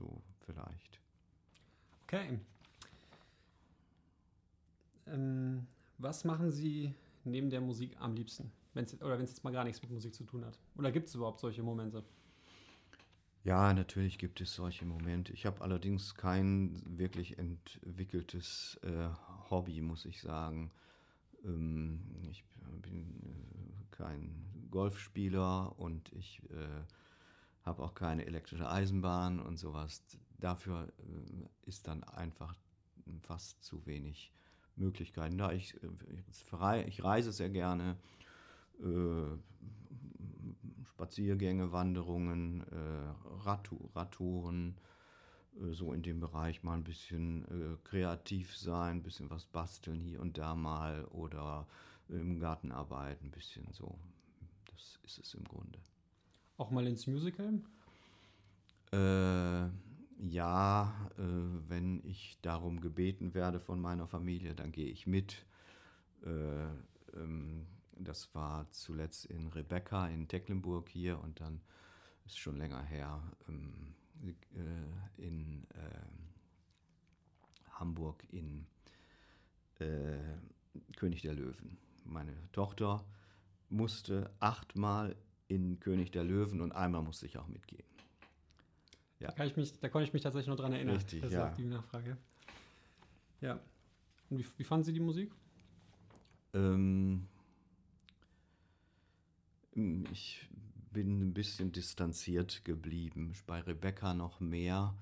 so 0.00 0.22
vielleicht. 0.46 1.00
Okay. 2.04 2.38
Ähm, 5.06 5.66
was 5.98 6.24
machen 6.24 6.50
Sie 6.50 6.94
neben 7.24 7.50
der 7.50 7.60
Musik 7.60 7.96
am 8.00 8.14
liebsten? 8.14 8.50
Wenn's, 8.74 8.94
oder 9.02 9.18
wenn 9.18 9.24
es 9.24 9.30
jetzt 9.30 9.44
mal 9.44 9.52
gar 9.52 9.64
nichts 9.64 9.82
mit 9.82 9.90
Musik 9.90 10.14
zu 10.14 10.24
tun 10.24 10.44
hat? 10.44 10.58
Oder 10.76 10.90
gibt 10.92 11.08
es 11.08 11.14
überhaupt 11.14 11.40
solche 11.40 11.62
Momente? 11.62 12.02
Ja, 13.42 13.72
natürlich 13.72 14.18
gibt 14.18 14.40
es 14.40 14.54
solche 14.54 14.84
Momente. 14.84 15.32
Ich 15.32 15.46
habe 15.46 15.60
allerdings 15.62 16.14
kein 16.14 16.80
wirklich 16.84 17.38
entwickeltes 17.38 18.78
äh, 18.82 19.08
Hobby, 19.50 19.80
muss 19.80 20.04
ich 20.04 20.20
sagen. 20.20 20.70
Ähm, 21.44 22.00
ich 22.30 22.44
bin 22.82 23.20
äh, 23.22 23.96
kein 23.96 24.68
Golfspieler 24.70 25.78
und 25.78 26.12
ich 26.12 26.42
äh, 26.50 26.84
habe 27.64 27.82
auch 27.82 27.94
keine 27.94 28.26
elektrische 28.26 28.68
Eisenbahn 28.68 29.40
und 29.40 29.58
sowas. 29.58 30.02
Dafür 30.38 30.92
äh, 30.98 31.68
ist 31.68 31.86
dann 31.86 32.04
einfach 32.04 32.54
fast 33.20 33.62
zu 33.62 33.84
wenig 33.86 34.32
Möglichkeiten 34.76 35.36
da. 35.38 35.52
Ich, 35.52 35.74
äh, 35.82 36.82
ich 36.86 37.04
reise 37.04 37.32
sehr 37.32 37.50
gerne. 37.50 37.96
Äh, 38.80 39.36
Spaziergänge, 40.84 41.72
Wanderungen, 41.72 42.62
Radtouren, 43.94 44.76
so 45.70 45.94
in 45.94 46.02
dem 46.02 46.20
Bereich 46.20 46.62
mal 46.62 46.74
ein 46.74 46.84
bisschen 46.84 47.78
kreativ 47.84 48.54
sein, 48.54 48.98
ein 48.98 49.02
bisschen 49.02 49.30
was 49.30 49.46
basteln 49.46 49.98
hier 49.98 50.20
und 50.20 50.36
da 50.36 50.54
mal 50.54 51.06
oder 51.06 51.66
im 52.10 52.38
Garten 52.38 52.70
arbeiten, 52.70 53.28
ein 53.28 53.30
bisschen 53.30 53.66
so. 53.72 53.98
Das 54.66 54.98
ist 55.04 55.18
es 55.20 55.32
im 55.32 55.44
Grunde. 55.44 55.78
Auch 56.60 56.70
mal 56.70 56.86
ins 56.86 57.06
Musical? 57.06 57.58
Äh, 58.92 59.70
ja, 60.28 60.94
äh, 61.16 61.22
wenn 61.68 62.04
ich 62.04 62.36
darum 62.42 62.82
gebeten 62.82 63.32
werde 63.32 63.60
von 63.60 63.80
meiner 63.80 64.06
Familie, 64.06 64.54
dann 64.54 64.70
gehe 64.70 64.88
ich 64.88 65.06
mit. 65.06 65.46
Äh, 66.22 66.66
ähm, 67.18 67.64
das 67.96 68.34
war 68.34 68.70
zuletzt 68.72 69.24
in 69.24 69.46
Rebecca 69.46 70.06
in 70.08 70.28
Tecklenburg 70.28 70.90
hier 70.90 71.18
und 71.20 71.40
dann 71.40 71.62
ist 72.26 72.38
schon 72.38 72.58
länger 72.58 72.82
her 72.82 73.22
ähm, 73.48 73.94
äh, 74.22 75.26
in 75.26 75.66
ähm, 75.74 76.28
Hamburg 77.70 78.22
in 78.32 78.66
äh, 79.78 80.18
König 80.94 81.22
der 81.22 81.32
Löwen. 81.32 81.78
Meine 82.04 82.36
Tochter 82.52 83.02
musste 83.70 84.30
achtmal 84.40 85.16
in 85.50 85.80
König 85.80 86.12
der 86.12 86.22
Löwen 86.22 86.60
und 86.60 86.72
einmal 86.72 87.02
musste 87.02 87.26
ich 87.26 87.36
auch 87.36 87.48
mitgehen. 87.48 87.84
Ja. 89.18 89.28
Da, 89.28 89.34
kann 89.34 89.46
ich 89.48 89.56
mich, 89.56 89.78
da 89.80 89.88
konnte 89.88 90.06
ich 90.06 90.12
mich 90.12 90.22
tatsächlich 90.22 90.48
noch 90.48 90.56
dran 90.56 90.72
erinnern. 90.72 90.96
Richtig, 90.96 91.22
das 91.22 91.32
ja. 91.32 91.48
ist 91.48 91.58
die 91.58 91.64
Nachfrage. 91.64 92.16
Ja. 93.40 93.60
Und 94.30 94.38
wie, 94.38 94.46
wie 94.56 94.64
fanden 94.64 94.84
Sie 94.84 94.92
die 94.92 95.00
Musik? 95.00 95.32
Ähm, 96.54 97.26
ich 100.12 100.48
bin 100.92 101.20
ein 101.20 101.34
bisschen 101.34 101.72
distanziert 101.72 102.64
geblieben. 102.64 103.32
Bei 103.46 103.60
Rebecca 103.60 104.14
noch 104.14 104.40
mehr. 104.40 104.94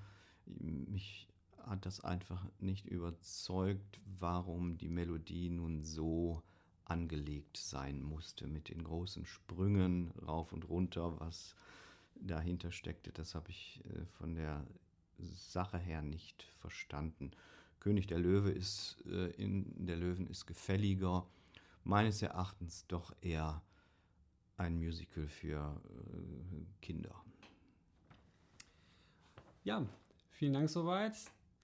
Mich 0.45 1.27
hat 1.59 1.85
das 1.85 2.03
einfach 2.03 2.43
nicht 2.59 2.87
überzeugt, 2.87 3.99
warum 4.19 4.77
die 4.77 4.89
Melodie 4.89 5.49
nun 5.49 5.83
so 5.83 6.41
angelegt 6.89 7.57
sein 7.57 8.01
musste 8.01 8.47
mit 8.47 8.69
den 8.69 8.83
großen 8.83 9.25
Sprüngen 9.25 10.11
rauf 10.27 10.53
und 10.53 10.67
runter, 10.67 11.19
was 11.19 11.55
dahinter 12.15 12.71
steckte. 12.71 13.11
Das 13.11 13.35
habe 13.35 13.49
ich 13.49 13.81
äh, 13.85 14.05
von 14.17 14.35
der 14.35 14.65
Sache 15.19 15.77
her 15.77 16.01
nicht 16.01 16.43
verstanden. 16.59 17.31
König 17.79 18.07
der 18.07 18.19
Löwe 18.19 18.51
ist 18.51 18.97
äh, 19.05 19.29
in 19.31 19.85
der 19.85 19.95
Löwen 19.95 20.27
ist 20.27 20.45
gefälliger, 20.45 21.25
meines 21.83 22.21
Erachtens 22.21 22.85
doch 22.87 23.15
eher 23.21 23.61
ein 24.57 24.77
Musical 24.77 25.27
für 25.27 25.81
äh, 25.85 26.65
Kinder. 26.81 27.15
Ja, 29.63 29.85
vielen 30.31 30.53
Dank 30.53 30.69
soweit. 30.69 31.15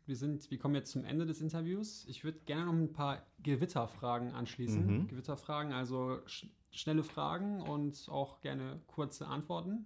Wir, 0.06 0.16
sind, 0.16 0.52
wir 0.52 0.60
kommen 0.60 0.76
jetzt 0.76 0.92
zum 0.92 1.04
Ende 1.04 1.26
des 1.26 1.42
Interviews. 1.42 2.06
Ich 2.08 2.24
würde 2.24 2.40
gerne 2.46 2.66
noch 2.66 2.74
ein 2.74 2.94
paar 2.94 3.26
Gewitterfragen 3.42 4.32
anschließen. 4.32 4.86
Mhm. 4.86 5.08
Gewitterfragen, 5.08 5.74
also 5.74 6.20
sch 6.28 6.48
schnelle 6.72 7.04
Fragen 7.04 7.62
und 7.62 8.10
auch 8.10 8.42
gerne 8.42 8.82
kurze 8.88 9.28
Antworten, 9.28 9.86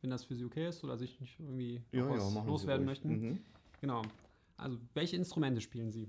wenn 0.00 0.08
das 0.08 0.24
für 0.24 0.34
Sie 0.34 0.46
okay 0.46 0.66
ist 0.68 0.82
oder 0.82 0.96
sich 0.96 1.20
nicht 1.20 1.38
irgendwie 1.38 1.82
Ja, 1.92 2.08
ja, 2.16 2.44
loswerden 2.44 2.86
möchten. 2.86 3.08
Mhm. 3.10 3.40
Genau. 3.82 4.02
Also, 4.56 4.78
welche 4.94 5.16
Instrumente 5.16 5.60
spielen 5.60 5.90
Sie? 5.90 6.08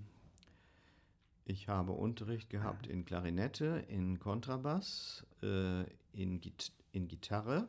Ich 1.44 1.68
habe 1.68 1.92
Unterricht 1.92 2.50
gehabt 2.50 2.88
in 2.88 3.04
Klarinette, 3.04 3.86
in 3.90 4.20
Kontrabass, 4.20 5.26
äh, 5.42 5.84
in, 6.14 6.40
Git 6.40 6.72
in 6.94 7.08
Gitarre, 7.08 7.68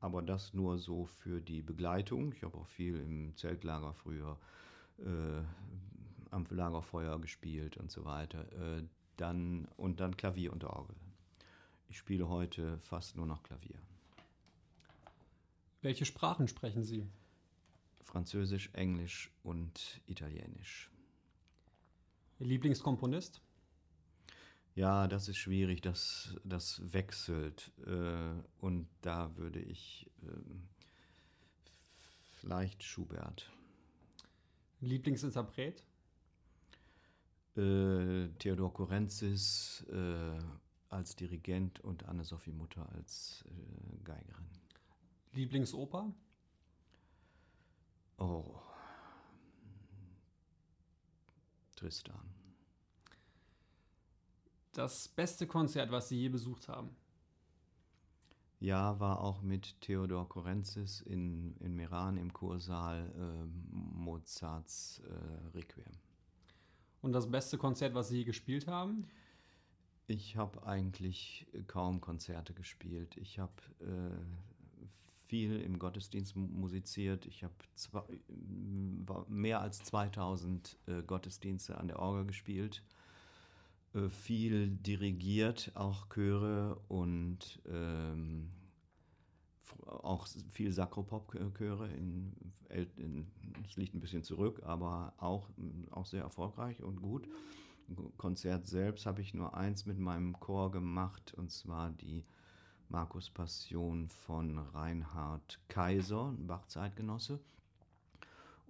aber 0.00 0.22
das 0.22 0.54
nur 0.54 0.78
so 0.78 1.06
für 1.06 1.40
die 1.40 1.62
Begleitung. 1.62 2.32
Ich 2.32 2.42
habe 2.42 2.56
auch 2.58 2.66
viel 2.66 2.96
im 2.96 3.36
Zeltlager 3.36 3.92
früher 3.94 4.38
äh, 4.98 5.42
am 6.30 6.46
Lagerfeuer 6.48 7.20
gespielt 7.20 7.76
und 7.76 7.90
so 7.90 8.04
weiter. 8.04 8.50
Äh, 8.52 8.82
dann, 9.16 9.66
und 9.76 10.00
dann 10.00 10.16
Klavier 10.16 10.52
und 10.52 10.64
Orgel. 10.64 10.96
Ich 11.88 11.98
spiele 11.98 12.28
heute 12.28 12.78
fast 12.78 13.16
nur 13.16 13.26
noch 13.26 13.42
Klavier. 13.42 13.78
Welche 15.82 16.04
Sprachen 16.04 16.48
sprechen 16.48 16.84
Sie? 16.84 17.06
Französisch, 18.02 18.70
Englisch 18.72 19.30
und 19.42 20.00
Italienisch. 20.06 20.90
Ihr 22.38 22.46
Lieblingskomponist? 22.46 23.40
Ja, 24.74 25.06
das 25.06 25.28
ist 25.28 25.36
schwierig, 25.36 25.82
das, 25.82 26.34
das 26.44 26.80
wechselt. 26.92 27.72
Äh, 27.86 28.34
und 28.60 28.88
da 29.02 29.36
würde 29.36 29.60
ich 29.60 30.10
ähm, 30.22 30.68
vielleicht 32.32 32.82
Schubert. 32.82 33.50
Lieblingsinterpret? 34.82 35.84
Äh, 37.56 38.28
Theodor 38.38 38.72
Kurenzis 38.72 39.86
äh, 39.90 40.38
als 40.88 41.16
Dirigent 41.16 41.80
und 41.80 42.04
Anne-Sophie 42.04 42.52
Mutter 42.52 42.88
als 42.92 43.44
äh, 43.46 44.04
Geigerin. 44.04 44.46
Lieblingsoper? 45.32 46.12
Oh. 48.18 48.60
Tristan. 51.76 52.34
Das 54.72 55.08
beste 55.08 55.46
Konzert, 55.46 55.90
was 55.90 56.08
Sie 56.08 56.20
je 56.20 56.28
besucht 56.28 56.68
haben? 56.68 56.94
Ja, 58.62 59.00
war 59.00 59.20
auch 59.22 59.42
mit 59.42 59.80
Theodor 59.80 60.28
Korenzis 60.28 61.00
in, 61.00 61.56
in 61.58 61.74
Meran 61.74 62.16
im 62.16 62.32
Kursaal 62.32 63.12
äh, 63.18 63.44
Mozarts 63.72 65.02
äh, 65.04 65.56
Requiem. 65.56 65.98
Und 67.00 67.12
das 67.12 67.28
beste 67.28 67.58
Konzert, 67.58 67.92
was 67.94 68.08
Sie 68.10 68.18
je 68.18 68.24
gespielt 68.24 68.68
haben? 68.68 69.08
Ich 70.06 70.36
habe 70.36 70.64
eigentlich 70.64 71.44
kaum 71.66 72.00
Konzerte 72.00 72.54
gespielt. 72.54 73.16
Ich 73.16 73.40
habe 73.40 73.52
äh, 73.80 74.14
viel 75.26 75.60
im 75.60 75.80
Gottesdienst 75.80 76.36
mu- 76.36 76.46
musiziert. 76.46 77.26
Ich 77.26 77.42
habe 77.42 77.54
mehr 79.26 79.60
als 79.60 79.82
2000 79.82 80.78
äh, 80.86 81.02
Gottesdienste 81.02 81.78
an 81.78 81.88
der 81.88 81.98
Orgel 81.98 82.26
gespielt. 82.26 82.84
Äh, 83.94 84.08
viel 84.08 84.68
dirigiert, 84.68 85.72
auch 85.74 86.08
Chöre 86.08 86.80
und 86.88 87.60
ähm, 87.66 88.50
auch 89.86 90.26
viel 90.50 90.72
Sakropop-Chöre. 90.72 91.88
In, 91.92 92.32
es 92.68 93.76
liegt 93.76 93.94
ein 93.94 94.00
bisschen 94.00 94.22
zurück, 94.22 94.62
aber 94.64 95.12
auch, 95.18 95.50
auch 95.90 96.06
sehr 96.06 96.22
erfolgreich 96.22 96.82
und 96.82 97.02
gut. 97.02 97.28
Konzert 98.16 98.66
selbst 98.66 99.04
habe 99.04 99.20
ich 99.20 99.34
nur 99.34 99.54
eins 99.54 99.84
mit 99.84 99.98
meinem 99.98 100.38
Chor 100.40 100.70
gemacht, 100.70 101.34
und 101.34 101.50
zwar 101.50 101.90
die 101.90 102.24
Markus 102.88 103.28
Passion 103.28 104.08
von 104.08 104.58
Reinhard 104.58 105.60
Kaiser, 105.68 106.34
Bach-Zeitgenosse. 106.38 107.40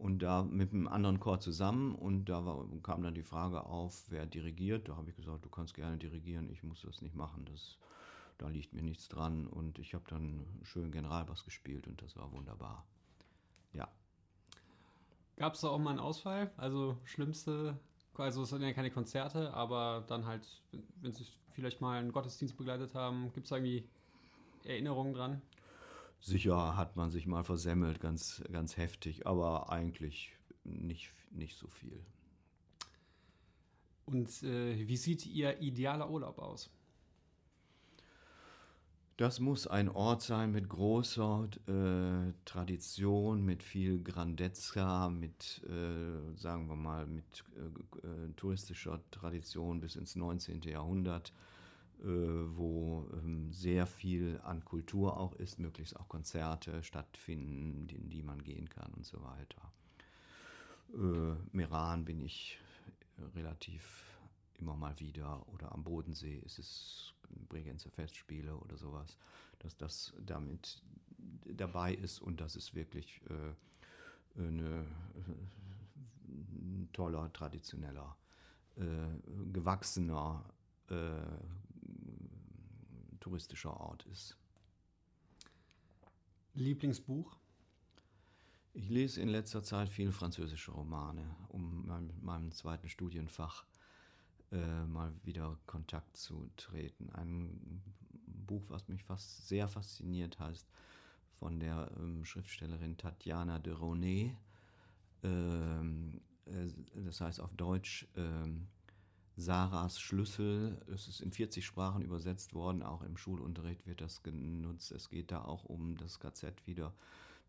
Und 0.02 0.18
da 0.18 0.42
mit 0.42 0.72
einem 0.72 0.88
anderen 0.88 1.20
Chor 1.20 1.38
zusammen 1.38 1.94
und 1.94 2.24
da 2.24 2.44
war, 2.44 2.66
kam 2.82 3.04
dann 3.04 3.14
die 3.14 3.22
Frage 3.22 3.66
auf, 3.66 4.04
wer 4.08 4.26
dirigiert. 4.26 4.88
Da 4.88 4.96
habe 4.96 5.10
ich 5.10 5.14
gesagt, 5.14 5.44
du 5.44 5.48
kannst 5.48 5.74
gerne 5.74 5.96
dirigieren, 5.96 6.50
ich 6.50 6.64
muss 6.64 6.82
das 6.82 7.02
nicht 7.02 7.14
machen, 7.14 7.44
das, 7.44 7.78
da 8.36 8.48
liegt 8.48 8.72
mir 8.72 8.82
nichts 8.82 9.08
dran. 9.08 9.46
Und 9.46 9.78
ich 9.78 9.94
habe 9.94 10.02
dann 10.08 10.44
schön 10.64 10.90
Generalbass 10.90 11.44
gespielt 11.44 11.86
und 11.86 12.02
das 12.02 12.16
war 12.16 12.32
wunderbar. 12.32 12.84
Ja. 13.74 13.86
Gab 15.36 15.54
es 15.54 15.60
da 15.60 15.68
auch 15.68 15.78
mal 15.78 15.90
einen 15.90 16.00
Ausfall? 16.00 16.50
Also 16.56 16.98
schlimmste, 17.04 17.78
also 18.14 18.42
es 18.42 18.48
sind 18.48 18.62
ja 18.62 18.72
keine 18.72 18.90
Konzerte, 18.90 19.54
aber 19.54 20.02
dann 20.08 20.26
halt, 20.26 20.64
wenn 21.00 21.12
Sie 21.12 21.24
vielleicht 21.52 21.80
mal 21.80 22.00
einen 22.00 22.10
Gottesdienst 22.10 22.56
begleitet 22.56 22.96
haben, 22.96 23.32
gibt 23.34 23.46
es 23.46 23.50
da 23.50 23.56
irgendwie 23.58 23.88
Erinnerungen 24.64 25.14
dran? 25.14 25.42
Sicher 26.22 26.76
hat 26.76 26.94
man 26.94 27.10
sich 27.10 27.26
mal 27.26 27.42
versemmelt, 27.42 28.00
ganz, 28.00 28.44
ganz 28.52 28.76
heftig, 28.76 29.26
aber 29.26 29.70
eigentlich 29.70 30.30
nicht, 30.62 31.12
nicht 31.32 31.58
so 31.58 31.66
viel. 31.66 32.00
Und 34.06 34.28
äh, 34.44 34.86
wie 34.86 34.96
sieht 34.96 35.26
Ihr 35.26 35.60
idealer 35.60 36.08
Urlaub 36.08 36.38
aus? 36.38 36.70
Das 39.16 39.40
muss 39.40 39.66
ein 39.66 39.88
Ort 39.88 40.22
sein 40.22 40.52
mit 40.52 40.68
großer 40.68 41.48
äh, 41.66 42.32
Tradition, 42.44 43.44
mit 43.44 43.64
viel 43.64 44.00
Grandezza, 44.00 45.08
mit, 45.10 45.60
äh, 45.68 46.38
sagen 46.38 46.68
wir 46.68 46.76
mal, 46.76 47.04
mit 47.06 47.44
äh, 47.56 48.06
äh 48.06 48.32
touristischer 48.36 49.00
Tradition 49.10 49.80
bis 49.80 49.96
ins 49.96 50.14
19. 50.14 50.62
Jahrhundert 50.62 51.32
wo 52.04 53.08
ähm, 53.12 53.52
sehr 53.52 53.86
viel 53.86 54.40
an 54.42 54.64
Kultur 54.64 55.16
auch 55.16 55.34
ist, 55.34 55.58
möglichst 55.58 55.96
auch 55.98 56.08
Konzerte 56.08 56.82
stattfinden, 56.82 57.88
in 57.88 58.10
die 58.10 58.22
man 58.22 58.42
gehen 58.42 58.68
kann 58.68 58.92
und 58.94 59.06
so 59.06 59.22
weiter. 59.22 59.72
Äh, 60.94 61.36
Meran 61.52 62.04
bin 62.04 62.20
ich 62.20 62.58
relativ 63.34 64.18
immer 64.58 64.76
mal 64.76 64.98
wieder 64.98 65.46
oder 65.48 65.72
am 65.72 65.84
Bodensee 65.84 66.38
ist 66.44 66.58
es 66.58 67.14
Bregenzer 67.48 67.90
Festspiele 67.90 68.54
oder 68.56 68.76
sowas, 68.76 69.16
dass 69.58 69.76
das 69.76 70.12
damit 70.20 70.82
dabei 71.44 71.94
ist 71.94 72.20
und 72.20 72.40
das 72.40 72.56
ist 72.56 72.74
wirklich 72.74 73.20
äh, 73.28 74.40
eine, 74.40 74.86
ein 76.26 76.88
toller, 76.92 77.32
traditioneller, 77.32 78.16
äh, 78.76 78.82
gewachsener 79.52 80.44
äh, 80.88 80.94
touristischer 83.22 83.78
Ort 83.80 84.04
ist. 84.06 84.36
Lieblingsbuch? 86.54 87.38
Ich 88.74 88.88
lese 88.88 89.20
in 89.20 89.28
letzter 89.28 89.62
Zeit 89.62 89.88
viele 89.88 90.12
französische 90.12 90.72
Romane, 90.72 91.36
um 91.48 91.86
mit 91.86 92.22
meinem 92.22 92.52
zweiten 92.52 92.88
Studienfach 92.88 93.64
äh, 94.50 94.84
mal 94.86 95.12
wieder 95.24 95.58
Kontakt 95.66 96.16
zu 96.16 96.50
treten. 96.56 97.10
Ein 97.10 97.82
Buch, 98.26 98.64
was 98.68 98.88
mich 98.88 99.04
fast 99.04 99.46
sehr 99.46 99.68
fasziniert, 99.68 100.38
heißt 100.38 100.66
von 101.38 101.60
der 101.60 101.90
ähm, 101.98 102.24
Schriftstellerin 102.24 102.96
Tatjana 102.96 103.58
de 103.58 103.72
Ronet. 103.72 104.36
Ähm, 105.22 106.20
äh, 106.46 106.68
das 107.04 107.20
heißt 107.20 107.40
auf 107.40 107.54
Deutsch 107.54 108.06
ähm, 108.16 108.68
Sarahs 109.36 110.00
Schlüssel. 110.00 110.80
Es 110.92 111.08
ist 111.08 111.20
in 111.20 111.32
40 111.32 111.64
Sprachen 111.64 112.02
übersetzt 112.02 112.54
worden, 112.54 112.82
auch 112.82 113.02
im 113.02 113.16
Schulunterricht 113.16 113.86
wird 113.86 114.00
das 114.00 114.22
genutzt. 114.22 114.92
Es 114.92 115.08
geht 115.08 115.30
da 115.30 115.44
auch 115.44 115.64
um 115.64 115.96
das 115.96 116.20
KZ 116.20 116.66
wieder. 116.66 116.92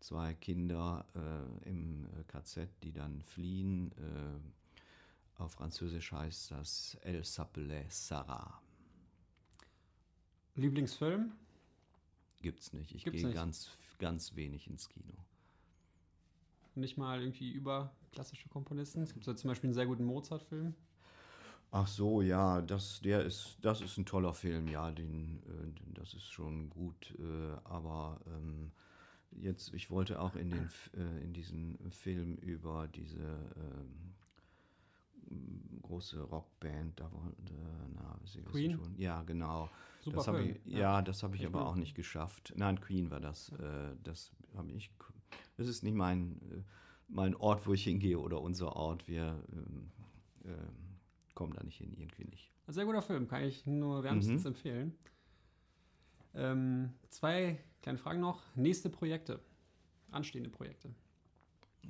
Zwei 0.00 0.34
Kinder 0.34 1.06
äh, 1.14 1.68
im 1.68 2.06
äh, 2.06 2.24
KZ, 2.26 2.68
die 2.82 2.92
dann 2.92 3.22
fliehen. 3.22 3.92
Äh, 3.92 5.42
auf 5.42 5.52
Französisch 5.52 6.12
heißt 6.12 6.50
das 6.50 6.96
El 7.02 7.20
s'appelait 7.20 7.90
Sarah. 7.90 8.60
Lieblingsfilm? 10.56 11.32
Gibt's 12.42 12.72
nicht. 12.72 12.94
Ich 12.94 13.04
gehe 13.04 13.32
ganz, 13.32 13.70
ganz 13.98 14.36
wenig 14.36 14.68
ins 14.68 14.88
Kino. 14.88 15.14
Nicht 16.74 16.96
mal 16.96 17.20
irgendwie 17.20 17.50
über 17.50 17.92
klassische 18.12 18.48
Komponisten? 18.48 19.02
Es 19.02 19.12
gibt 19.12 19.26
ja 19.26 19.34
zum 19.34 19.48
Beispiel 19.48 19.68
einen 19.68 19.74
sehr 19.74 19.86
guten 19.86 20.04
Mozart-Film. 20.04 20.74
Ach 21.76 21.88
so, 21.88 22.22
ja, 22.22 22.62
das, 22.62 23.00
der 23.00 23.24
ist, 23.24 23.58
das 23.60 23.80
ist 23.80 23.98
ein 23.98 24.06
toller 24.06 24.32
Film, 24.32 24.68
ja, 24.68 24.92
den, 24.92 25.42
äh, 25.48 25.92
das 25.94 26.14
ist 26.14 26.30
schon 26.30 26.70
gut, 26.70 27.12
äh, 27.18 27.56
aber 27.64 28.20
ähm, 28.28 28.70
jetzt, 29.32 29.74
ich 29.74 29.90
wollte 29.90 30.20
auch 30.20 30.36
in, 30.36 30.50
den, 30.50 30.70
äh, 30.96 31.24
in 31.24 31.32
diesen 31.32 31.76
Film 31.90 32.36
über 32.36 32.86
diese 32.86 33.18
ähm, 33.56 34.14
große 35.82 36.20
Rockband, 36.20 37.00
da 37.00 37.12
war, 37.12 37.32
na, 37.92 38.20
Sie 38.24 38.42
Queen? 38.42 38.76
Schon. 38.78 38.96
Ja, 38.96 39.24
genau. 39.24 39.68
Super 40.00 40.18
das 40.18 40.26
Film. 40.26 40.56
Ich, 40.64 40.72
ja, 40.74 40.78
ja, 40.78 41.02
das 41.02 41.24
habe 41.24 41.34
ich 41.34 41.44
aber 41.44 41.58
gut. 41.58 41.68
auch 41.70 41.74
nicht 41.74 41.96
geschafft. 41.96 42.52
Nein, 42.54 42.80
Queen 42.80 43.10
war 43.10 43.18
das. 43.18 43.50
Das 44.04 44.30
habe 44.56 44.70
ich. 44.70 44.92
Das 45.56 45.66
ist 45.66 45.82
nicht 45.82 45.94
mein, 45.94 46.40
mein 47.08 47.34
Ort, 47.34 47.66
wo 47.66 47.72
ich 47.72 47.82
hingehe 47.82 48.20
oder 48.20 48.40
unser 48.40 48.76
Ort. 48.76 49.08
Wir 49.08 49.42
ähm, 49.52 49.90
ähm 51.34 51.36
komme 51.36 51.54
da 51.54 51.62
nicht 51.62 51.78
hin, 51.78 51.94
irgendwie 51.96 52.24
nicht. 52.24 52.52
Ein 52.66 52.72
sehr 52.72 52.84
guter 52.84 53.02
Film, 53.02 53.28
kann 53.28 53.42
ich 53.42 53.66
nur 53.66 54.02
wärmstens 54.02 54.42
mhm. 54.42 54.48
empfehlen. 54.48 54.98
Ähm, 56.34 56.94
zwei 57.10 57.58
kleine 57.82 57.98
Fragen 57.98 58.20
noch. 58.20 58.42
Nächste 58.56 58.90
Projekte, 58.90 59.40
anstehende 60.10 60.50
Projekte. 60.50 60.94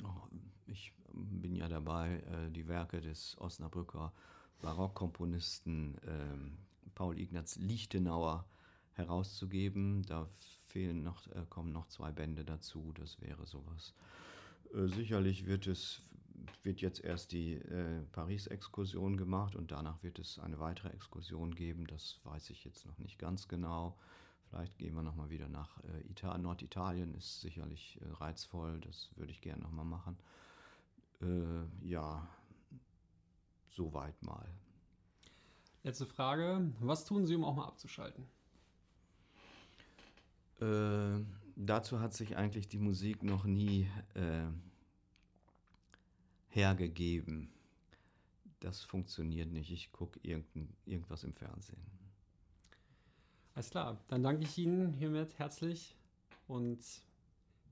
Oh, 0.03 0.29
ich 0.67 0.93
bin 1.13 1.55
ja 1.55 1.69
dabei, 1.69 2.21
äh, 2.21 2.51
die 2.51 2.67
Werke 2.69 3.01
des 3.01 3.37
Osnabrücker 3.39 4.13
Barockkomponisten 4.61 5.99
äh, 5.99 6.91
Paul 6.95 7.19
Ignaz 7.19 7.57
Lichtenauer 7.57 8.47
herauszugeben. 8.95 10.03
Da 10.05 10.29
fehlen 10.67 11.03
noch, 11.03 11.27
äh, 11.29 11.45
kommen 11.49 11.73
noch 11.73 11.87
zwei 11.89 12.13
Bände 12.13 12.45
dazu. 12.45 12.93
Das 12.95 13.21
wäre 13.21 13.47
sowas. 13.47 13.95
Äh, 14.75 14.89
sicherlich 14.89 15.47
wird 15.47 15.67
es 15.67 16.03
wird 16.63 16.81
jetzt 16.81 17.03
erst 17.05 17.33
die 17.33 17.55
äh, 17.55 18.03
Paris-Exkursion 18.13 19.17
gemacht 19.17 19.55
und 19.55 19.71
danach 19.71 20.03
wird 20.03 20.19
es 20.19 20.39
eine 20.39 20.59
weitere 20.59 20.89
Exkursion 20.89 21.55
geben. 21.55 21.87
Das 21.87 22.19
weiß 22.25 22.51
ich 22.51 22.65
jetzt 22.65 22.87
noch 22.87 22.99
nicht 22.99 23.19
ganz 23.19 23.49
genau. 23.49 23.97
Vielleicht 24.49 24.79
gehen 24.79 24.95
wir 24.95 25.03
nochmal 25.03 25.31
wieder 25.31 25.49
nach 25.49 25.83
äh, 25.85 26.01
Italien. 26.09 26.43
Norditalien 26.43 27.15
ist 27.15 27.41
sicherlich 27.41 28.01
äh, 28.01 28.13
reizvoll, 28.13 28.81
das 28.81 29.11
würde 29.17 29.33
ich 29.33 29.41
gerne 29.41 29.63
nochmal 29.63 29.85
machen. 29.85 30.17
Äh, 31.21 31.87
ja, 31.89 32.27
soweit 33.71 34.23
mal. 34.23 34.47
Letzte 35.83 36.07
Frage. 36.07 36.73
Was 36.81 37.05
tun 37.05 37.27
Sie, 37.27 37.35
um 37.35 37.45
auch 37.45 37.55
mal 37.55 37.67
abzuschalten? 37.67 38.25
Äh, 40.61 41.21
dazu 41.57 42.01
hat 42.01 42.15
sich 42.15 42.37
eigentlich 42.37 42.69
die 42.69 42.79
Musik 42.79 43.23
noch 43.23 43.45
nie 43.45 43.89
äh, 44.15 44.47
hergegeben. 46.55 47.51
Das 48.61 48.83
funktioniert 48.83 49.51
nicht. 49.51 49.71
Ich 49.71 49.93
gucke 49.93 50.19
irgendwas 50.23 51.25
im 51.25 51.35
Fernsehen. 51.35 51.81
Alles 53.55 53.71
klar. 53.71 53.99
Dann 54.09 54.23
danke 54.23 54.45
ich 54.45 54.57
Ihnen 54.59 54.93
hiermit 54.93 55.39
herzlich 55.39 55.97
und 56.49 56.81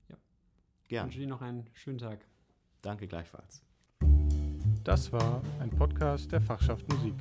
ja, 0.09 0.17
Gern. 0.87 1.05
wünsche 1.05 1.19
Ihnen 1.19 1.29
noch 1.29 1.41
einen 1.41 1.67
schönen 1.73 1.97
Tag. 1.97 2.25
Danke 2.81 3.07
gleichfalls. 3.07 3.63
Das 4.83 5.11
war 5.11 5.41
ein 5.59 5.69
Podcast 5.69 6.31
der 6.31 6.41
Fachschaft 6.41 6.87
Musik. 6.91 7.15